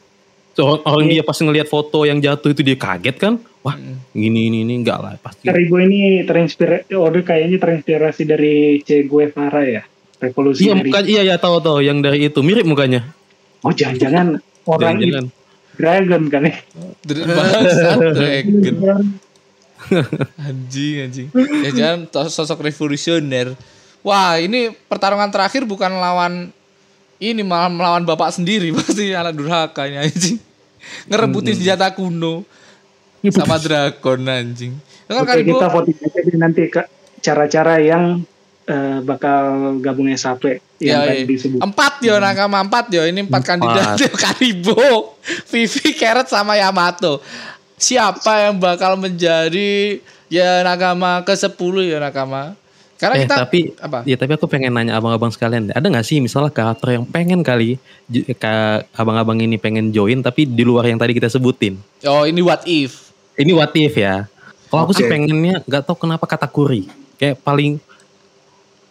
[0.59, 3.39] So, orang, orang dia pas ngelihat foto yang jatuh itu dia kaget kan?
[3.63, 3.79] Wah,
[4.11, 5.47] gini ini ini enggak lah pasti.
[5.47, 9.87] Karibo ini terinspirasi, oh dia kayaknya terinspirasi dari Che Guevara ya,
[10.19, 10.91] revolusi Iya, dari.
[10.91, 13.07] muka, iya ya tahu tahu yang dari itu mirip mukanya.
[13.63, 15.27] Oh jangan-jangan orang itu Jangan-jangan.
[15.79, 16.55] dragon kan ya?
[17.07, 19.03] Dragon.
[20.43, 21.27] Anjing, anjing.
[21.63, 23.55] Ya jangan sosok revolusioner.
[24.03, 26.51] Wah, ini pertarungan terakhir bukan lawan
[27.19, 30.39] ini malah melawan bapak sendiri pasti anak durhaka ini anjing.
[31.09, 32.45] Ngerebutin senjata kuno
[33.33, 34.73] sama dragon anjing.
[35.09, 36.83] Kan Oke kita voting aja deh nanti ke
[37.25, 38.23] cara-cara yang
[38.69, 41.27] eh, bakal gabung SAP yang Ya, tadi iya.
[41.27, 41.59] disebut.
[41.59, 45.19] Empat yo nakama empat yo ini empat kandidat yo Karibo,
[45.51, 47.19] Vivi, Carrot sama Yamato.
[47.79, 51.55] Siapa yang bakal menjadi ya nakama ke 10
[51.89, 52.55] ya nakama?
[52.99, 54.03] Karena Eh kita tapi apa?
[54.03, 57.79] ya tapi aku pengen nanya abang-abang sekalian, ada nggak sih misalnya karakter yang pengen kali
[58.35, 61.79] ka- abang-abang ini pengen join tapi di luar yang tadi kita sebutin.
[62.03, 63.15] Oh ini what if?
[63.39, 64.27] Ini what if ya.
[64.67, 66.91] Kalau aku sih pengennya nggak tahu kenapa kata kuri.
[67.17, 67.79] Kayak paling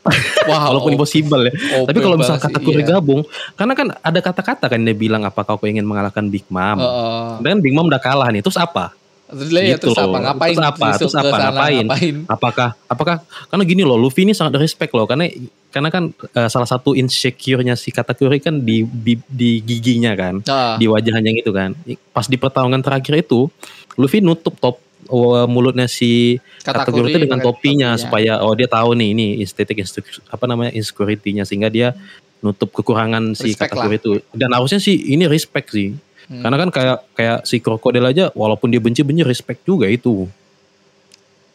[0.47, 1.53] Wah, walaupun impossible ya.
[1.76, 2.95] oh, Tapi kalau bebas, misal kata kuri iya.
[2.95, 3.28] gabung,
[3.60, 6.80] karena kan ada kata-kata kan dia bilang apakah kau ingin mengalahkan Big Mom.
[6.80, 7.43] Heeh.
[7.43, 8.39] Dan Big Mom udah kalah nih.
[8.39, 8.95] Terus apa?
[9.28, 10.18] Terus lah ya, Gitu terus apa?
[10.24, 10.56] Ngapain?
[10.56, 10.88] Terus apa?
[10.96, 11.36] Terus apa?
[11.36, 12.16] sana Ngapain?
[12.32, 13.16] Apakah apakah
[13.52, 15.28] karena gini loh, Luffy ini sangat respect loh karena
[15.68, 20.80] karena kan eh, salah satu insecure-nya si Katakuri kan di, di di giginya kan, Nah,
[20.80, 21.76] di wajahnya gitu kan.
[22.16, 23.52] Pas di pertarungan terakhir itu,
[24.00, 24.80] Luffy nutup top
[25.12, 28.00] oh, mulutnya si Katakuri itu dengan topinya topinya.
[28.00, 29.84] supaya oh dia tahu nih ini estetik
[30.32, 31.94] apa namanya insecurity-nya sehingga dia
[32.40, 34.12] nutup kekurangan si Respect Katakuri itu.
[34.32, 35.94] Dan harusnya sih ini respect sih.
[36.28, 36.44] Hmm.
[36.44, 40.28] Karena kan kayak kayak si krokodil aja walaupun dia benci-benci respect juga itu.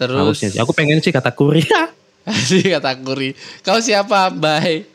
[0.01, 0.61] terus Harusnya sih.
[0.61, 1.62] Aku pengen sih Katakuri.
[2.49, 3.37] si Katakuri.
[3.61, 4.89] Kau siapa, Bye?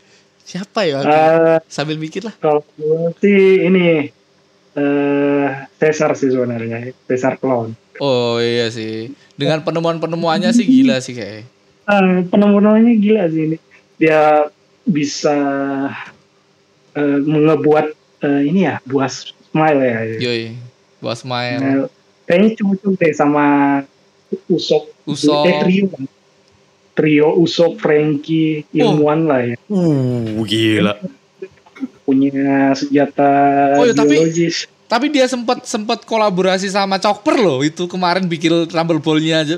[0.48, 1.04] Siapa ya?
[1.04, 2.34] Eh, Sambil mikir lah.
[2.40, 4.10] kalau gue sih ini
[4.78, 5.48] eh
[5.78, 7.78] Caesar sih sebenarnya, Caesar clone.
[8.02, 9.14] Oh iya sih.
[9.38, 11.46] Dengan penemuan-penemuannya sih gila sih kayak.
[11.88, 13.58] Eh, penemuannya gila sih ini.
[14.02, 14.48] Dia
[14.88, 15.38] bisa
[16.96, 17.86] eh, mengebuat
[18.24, 19.12] eh, ini ya buah
[19.58, 19.98] smile ya.
[20.22, 20.44] Yoi.
[21.02, 21.58] Bos main.
[21.58, 21.76] Nah,
[22.26, 23.46] kayaknya cocok deh sama
[24.46, 24.86] Usop.
[25.04, 25.46] Usop.
[25.46, 25.88] Eh, trio.
[26.94, 29.56] Trio Usop, Frankie, ilmuwan lah ya.
[29.70, 30.98] Uh, gila.
[32.02, 32.34] Punya
[32.74, 33.30] senjata
[33.78, 34.66] Oh, iya, tapi- biologis.
[34.88, 37.60] Tapi dia sempat sempat kolaborasi sama Chopper loh.
[37.60, 39.58] Itu kemarin bikin Rumble Ball-nya aja.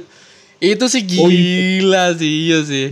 [0.59, 2.85] Itu sih Oh, gila sih, iya sih.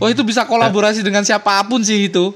[0.00, 2.32] Oh itu bisa kolaborasi dengan siapa pun sih itu.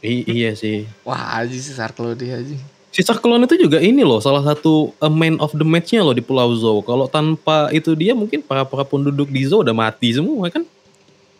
[0.00, 0.88] I- iya sih.
[1.04, 2.56] Wah aja sih Sarklo dia aja.
[2.96, 6.24] Si Sarklon itu juga ini loh salah satu uh, man of the match-nya loh di
[6.24, 6.80] Pulau Zou.
[6.80, 10.64] Kalau tanpa itu dia mungkin para para penduduk di Zou udah mati semua kan.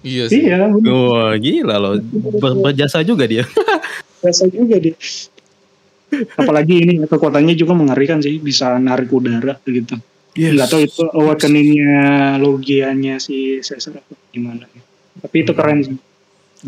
[0.05, 0.45] Iya sih.
[0.45, 0.93] Iya, bener.
[0.93, 1.93] Wah gila loh.
[2.37, 3.49] Ber- berjasa juga dia.
[4.21, 4.93] biasa juga deh.
[6.37, 9.97] Apalagi ini kekuatannya juga mengerikan sih, bisa narik udara gitu.
[10.37, 14.69] Nggak tahu itu awakeningnya logianya si Caesar apa gimana.
[15.25, 15.97] Tapi itu keren sih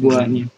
[0.00, 0.48] buahnya.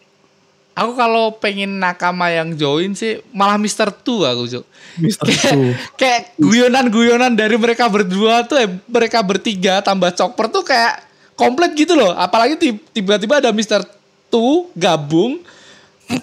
[0.81, 4.65] Aku kalau pengen nakama yang join sih malah Mister Tu aku Cuk.
[4.97, 5.77] Mister Su.
[5.93, 11.93] Kayak guyonan-guyonan dari mereka berdua tuh eh, mereka bertiga tambah Chopper tuh kayak komplit gitu
[11.93, 12.11] loh.
[12.11, 13.85] Apalagi ti- tiba-tiba ada Mister
[14.27, 15.37] Tu gabung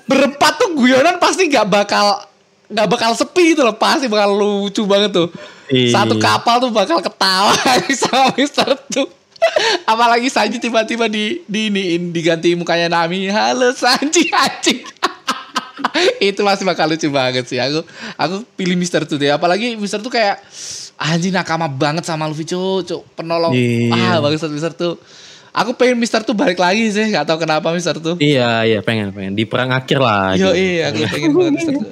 [0.05, 2.21] berempat tuh guyonan pasti nggak bakal
[2.67, 5.29] nggak bakal sepi gitu loh pasti bakal lucu banget tuh
[5.69, 6.01] Iya.
[6.01, 7.53] satu kapal tuh bakal ketawa
[8.01, 9.05] sama Mister Tu
[9.93, 14.83] apalagi Sanji tiba-tiba di di iniin, diganti mukanya Nami halo Sanji anjing
[16.29, 20.11] itu masih bakal lucu banget sih aku aku pilih Mister Tu deh apalagi Mister Tu
[20.11, 20.43] kayak
[20.99, 23.95] anjing nakama banget sama Luffy cuk penolong Iya.
[23.95, 24.93] ah bagus Mister Tu
[25.49, 28.15] Aku pengen Mister tuh balik lagi sih, nggak tahu kenapa Mister tuh.
[28.21, 30.37] Iya iya pengen pengen di perang akhir lah.
[30.39, 30.61] Yo gitu.
[30.61, 31.89] iya, aku pengen banget Mister tuh.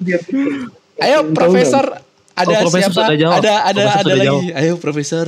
[1.03, 1.85] Ayo Profesor,
[2.37, 3.11] ada Oh, Profesor siapa?
[3.11, 4.29] Ada ada Profesor ada sudah lagi.
[4.29, 4.43] jawab.
[4.55, 5.27] Ayo Profesor,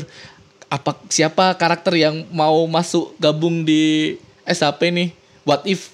[0.68, 4.14] apa siapa karakter yang mau masuk gabung di
[4.44, 5.08] SHP nih?
[5.42, 5.92] What if?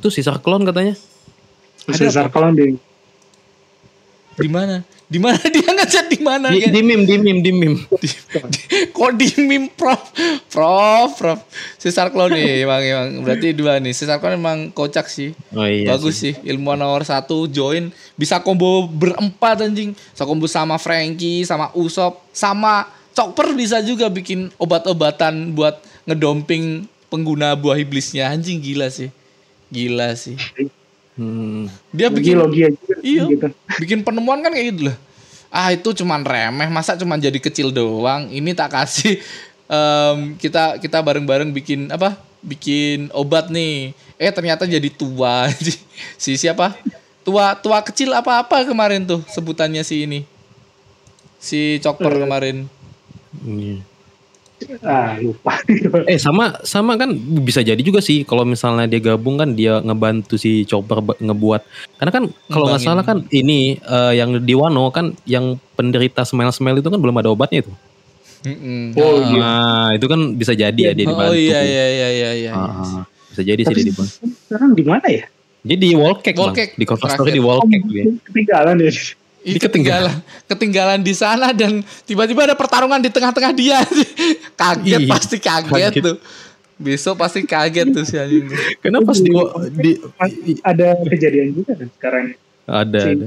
[0.00, 0.96] Itu sisa klon katanya.
[1.82, 2.78] Cesar Clown deh.
[4.32, 4.80] Di mana?
[5.12, 6.48] Di mana dia ngechat di mana?
[6.48, 7.78] Di, Kayak- di meme di meme di meme.
[8.88, 10.00] Kok di meme prof
[10.48, 11.40] Prof Prof
[11.76, 15.92] Cesar Clown nih emang, emang Berarti dua nih Cesar Clown emang kocak sih Oh iya.
[15.92, 16.32] Bagus sih.
[16.40, 22.88] Ilmuwan nomor satu join Bisa combo berempat anjing Bisa combo sama Frankie Sama Usop Sama
[23.12, 29.12] Chopper bisa juga bikin obat-obatan Buat ngedomping pengguna buah iblisnya Anjing gila sih
[29.72, 30.36] Gila sih
[31.12, 31.68] Hmm.
[31.92, 32.64] Dia bikin logi
[33.04, 33.28] Iya.
[33.28, 33.46] gitu.
[33.84, 34.96] Bikin penemuan kan kayak gitu loh.
[35.52, 38.32] Ah itu cuman remeh, masa cuman jadi kecil doang.
[38.32, 39.20] Ini tak kasih
[39.68, 42.16] em, kita kita bareng-bareng bikin apa?
[42.40, 43.92] Bikin obat nih.
[44.16, 45.52] Eh ternyata jadi tua.
[46.22, 46.72] si siapa?
[47.22, 50.20] Tua tua kecil apa-apa kemarin tuh sebutannya si ini.
[51.36, 52.64] Si Chopper kemarin.
[53.40, 53.80] Iya.
[54.78, 55.58] Ah lupa.
[56.06, 57.10] Eh sama sama kan
[57.42, 61.66] bisa jadi juga sih kalau misalnya dia gabung kan dia ngebantu si Chopper ngebuat
[61.98, 66.54] karena kan kalau nggak salah kan ini eh, yang di Wano kan yang penderita smell
[66.54, 67.72] smell itu kan belum ada obatnya itu.
[68.42, 68.94] Mm-mm.
[68.94, 69.18] Oh, Ah.
[69.24, 69.38] iya.
[69.38, 71.30] Nah itu kan bisa jadi ya dia dibantu.
[71.30, 72.52] Oh iya iya iya iya iya.
[72.52, 74.14] Ah, bisa jadi sih Tapi dia dibantu.
[74.46, 75.24] sekarang di mana ya?
[75.62, 76.70] Jadi di wall cake, Wall Bang.
[76.74, 78.04] di story di wall Oh, cake dia.
[78.26, 78.90] ketinggalan ya.
[79.42, 83.82] Ih, Di ketinggalan ketinggalan di sana dan tiba-tiba ada pertarungan di tengah-tengah dia
[84.60, 86.02] kaget Iya, pasti kaget, kaget.
[86.04, 86.16] tuh
[86.78, 88.46] besok pasti kaget tuh si anjing.
[88.78, 89.30] Kenapa pas di,
[89.74, 89.92] di
[90.58, 92.24] Ada kejadian juga kan sekarang.
[92.62, 93.26] ada Si, ada.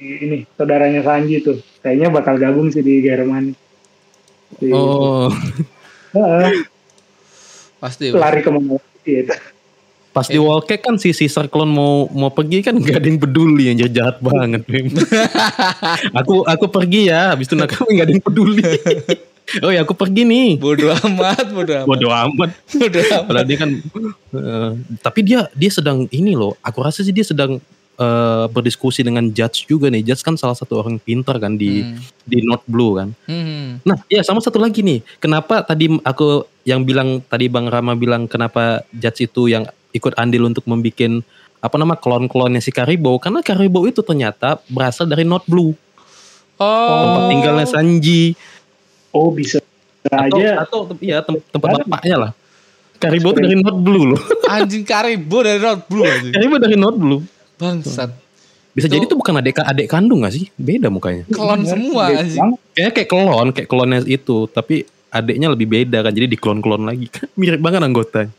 [0.00, 1.60] ini saudaranya Sanji tuh.
[1.80, 3.52] Kayaknya bakal gabung sih di Jerman.
[4.56, 5.28] Si- Oh,
[6.10, 6.50] Ah,
[7.78, 9.12] pasti lari ke mana lagi
[10.10, 13.20] pas di wall cake kan si Caesar clone mau mau pergi kan gak ada yang
[13.22, 14.66] peduli yang jahat banget.
[16.20, 18.62] Aku aku pergi ya, habis itu nakal gak ada yang peduli.
[19.66, 20.50] oh ya aku pergi nih.
[20.58, 22.50] bodoh amat bodoh amat Bodoh amat.
[22.70, 23.70] bodoh amat Padahal dia kan,
[24.34, 24.70] eh,
[25.02, 26.54] tapi dia dia sedang ini loh.
[26.62, 27.58] Aku rasa sih dia sedang
[28.00, 30.02] eh, berdiskusi dengan Judge juga nih.
[30.02, 31.98] Judge kan salah satu orang pintar kan di Hmm.
[32.22, 33.10] di North Blue kan.
[33.26, 33.82] Hmm.
[33.82, 35.02] Nah, ya sama satu lagi nih.
[35.18, 40.46] Kenapa tadi aku yang bilang tadi Bang Rama bilang kenapa Judge itu yang ikut andil
[40.48, 41.22] untuk membuat
[41.60, 43.20] apa nama klon-klonnya si Karibo.
[43.20, 45.76] Karena Karibo itu ternyata berasal dari North Blue.
[46.60, 46.88] Oh.
[47.00, 48.36] tempat tinggalnya Sanji.
[49.16, 49.64] Oh bisa
[50.00, 50.64] atau aja.
[50.64, 52.30] atau iya tem- tempat bapaknya lah.
[53.00, 54.20] Karibo itu dari North Blue loh.
[54.48, 56.32] Anjing karibo dari Road Blue anjing.
[56.36, 57.20] Karibo dari North Blue.
[57.56, 58.12] Bangsat.
[58.76, 60.52] Bisa Itu- jadi itu bukan adik adik kandung gak sih?
[60.56, 61.24] Beda mukanya.
[61.32, 62.40] Klon semua Gede anjing.
[62.76, 64.36] Kayaknya kayak klon kayak klonnya itu.
[64.52, 64.76] Tapi
[65.10, 68.30] adiknya lebih beda kan jadi diklon-klon lagi kan mirip banget anggotanya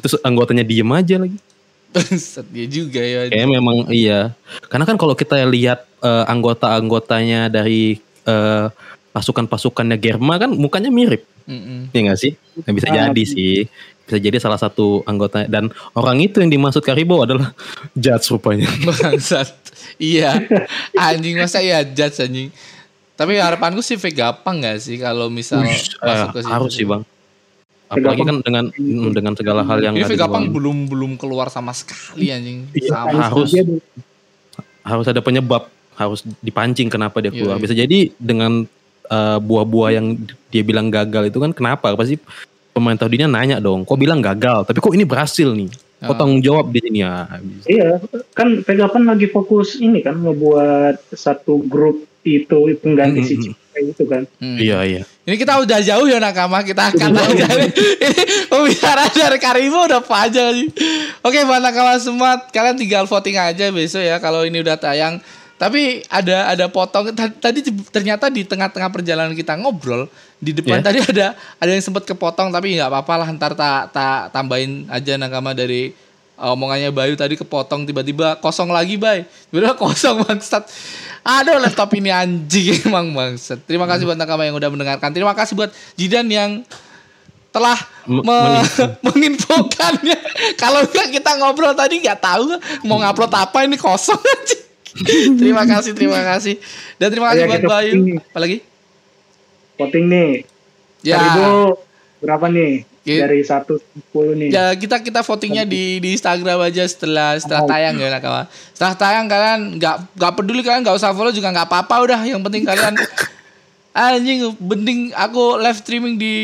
[0.00, 1.38] terus anggotanya diem aja lagi
[2.52, 4.36] dia juga ya Kayaknya memang iya.
[4.68, 7.96] Karena kan kalau kita lihat eh, anggota-anggotanya dari
[8.28, 8.66] eh,
[9.16, 11.88] pasukan-pasukannya Germa kan mukanya mirip, Mm-mm.
[11.90, 12.36] ya nggak sih?
[12.60, 13.66] Nah, bisa Ah, jadi sih.
[14.04, 17.56] Bisa jadi salah satu anggota dan orang itu yang dimaksud Karibo adalah
[17.96, 18.68] Judge rupanya.
[18.84, 19.48] bangsat
[19.96, 20.36] iya
[21.08, 22.48] anjing masa ya judge anjing
[23.18, 27.02] tapi harapanku sih Vegapunk gak sih kalau misal Ush, masuk ke situ harus sih bang.
[27.88, 30.54] Apalagi kan dengan mm, dengan segala hal yang Ini Vegapunk bawah.
[30.54, 32.68] belum belum keluar sama sekali anjing.
[32.70, 33.18] Iya, Sama.
[33.26, 33.50] harus.
[34.80, 37.56] Harus ada penyebab, harus dipancing kenapa dia Iya, keluar.
[37.56, 37.62] iya.
[37.64, 38.64] Bisa jadi dengan
[39.08, 41.96] eh, buah-buah yang dia bilang gagal itu kan kenapa?
[41.96, 42.20] Pasti
[42.70, 45.66] pemerintah dunia nanya dong, kok bilang gagal, tapi kok ini berhasil nih?
[45.98, 46.18] Kok Ah.
[46.20, 47.26] tanggung jawab di sini ya?
[47.66, 47.98] Iya,
[48.30, 52.06] kan Vegapunk lagi fokus ini kan ngebuat satu grup
[52.36, 53.44] itu pengganti si Mm-mm.
[53.48, 54.22] Chip kayak gitu kan.
[54.36, 54.58] Hmm.
[54.58, 55.02] Iya iya.
[55.24, 57.08] Ini kita udah jauh ya nakama, kita akan
[57.40, 60.68] dari ini pembicaraan dari Karimo udah panjang sih.
[61.20, 65.22] Oke, buat nakama semua, kalian tinggal voting aja besok ya kalau ini udah tayang.
[65.54, 70.06] Tapi ada ada potong ta- tadi ternyata di tengah-tengah perjalanan kita ngobrol
[70.38, 70.86] di depan Ya.
[70.86, 71.26] tadi ada
[71.58, 75.90] ada yang sempat kepotong tapi nggak apa-apa lah ntar tak tak tambahin aja nakama dari
[76.38, 79.26] uh, omongannya Bayu tadi kepotong tiba-tiba kosong lagi Bay.
[79.50, 80.62] Tiba-tiba kosong bangsat.
[81.28, 83.60] Aduh laptop ini anjing emang bangsat.
[83.68, 85.12] Terima kasih buat nakama yang udah mendengarkan.
[85.12, 86.64] Terima kasih buat Jidan yang
[87.52, 87.76] telah
[88.08, 88.84] me- menginfo.
[89.12, 90.18] menginfokannya.
[90.56, 92.56] Kalau enggak kita ngobrol tadi nggak tahu
[92.88, 94.64] mau ngupload apa ini kosong anjing.
[95.36, 96.56] terima kasih, terima kasih.
[96.96, 97.92] Dan terima kasih Ayo, buat Bayu.
[98.32, 98.56] Apalagi?
[99.76, 100.30] Voting nih.
[101.04, 101.20] Ya.
[102.18, 102.87] Berapa nih?
[103.08, 103.16] Oke.
[103.24, 104.48] Dari 1 10 nih.
[104.52, 108.44] Ya kita kita votingnya di di Instagram aja setelah setelah tayang ya nakama.
[108.76, 112.20] Setelah tayang kalian nggak nggak peduli kalian nggak usah follow juga nggak apa-apa udah.
[112.20, 112.94] Yang penting kalian
[113.96, 116.34] anjing penting aku live streaming di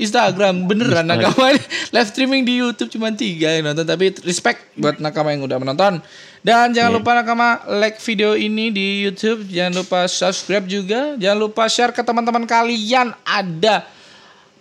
[0.00, 0.64] Instagram.
[0.64, 1.52] Beneran nakama
[1.94, 6.00] live streaming di YouTube cuma tiga yang nonton tapi respect buat nakama yang udah menonton.
[6.42, 6.98] Dan jangan Iya.
[6.98, 9.46] lupa nakama like video ini di YouTube.
[9.46, 11.14] Jangan lupa subscribe juga.
[11.14, 13.14] Jangan lupa share ke teman-teman kalian.
[13.22, 13.86] Ada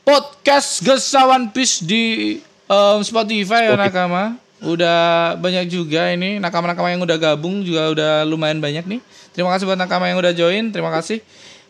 [0.01, 2.37] podcast Gesawan Peace di
[2.69, 4.37] um, Spotify ya nakama.
[4.61, 6.37] Udah banyak juga ini.
[6.37, 8.99] Nakama-nakama yang udah gabung juga udah lumayan banyak nih.
[9.33, 10.69] Terima kasih buat nakama yang udah join.
[10.69, 11.23] Terima kasih.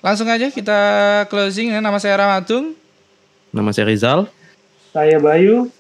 [0.04, 0.80] Langsung aja kita
[1.32, 1.80] closing ya.
[1.80, 2.76] Nama saya Ramatung.
[3.56, 4.28] Nama saya Rizal.
[4.92, 5.72] Saya Bayu,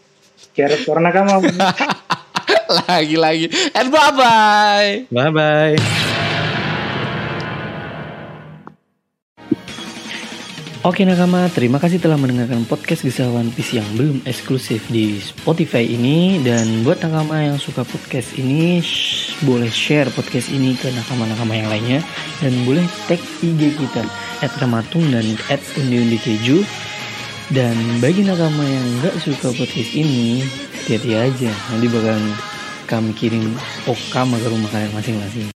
[0.55, 1.43] Keret Warna Kama.
[2.87, 3.51] lagi-lagi.
[3.75, 5.99] And bye bye
[10.81, 15.85] Oke nakama, terima kasih telah mendengarkan podcast Kisah One Piece yang belum eksklusif di Spotify
[15.85, 16.41] ini.
[16.41, 21.69] Dan buat nakama yang suka podcast ini, shh, boleh share podcast ini ke nakama-nakama yang
[21.69, 22.01] lainnya.
[22.41, 24.01] Dan boleh tag IG kita,
[24.41, 25.21] at Ramatung dan
[25.53, 26.65] at Undi Keju
[27.53, 30.41] Dan bagi nakama yang nggak suka podcast ini,
[30.81, 31.53] hati-hati aja.
[31.69, 32.17] Nanti bakal
[32.89, 33.53] kami kirim
[33.85, 35.45] okama ke rumah kalian masing-masing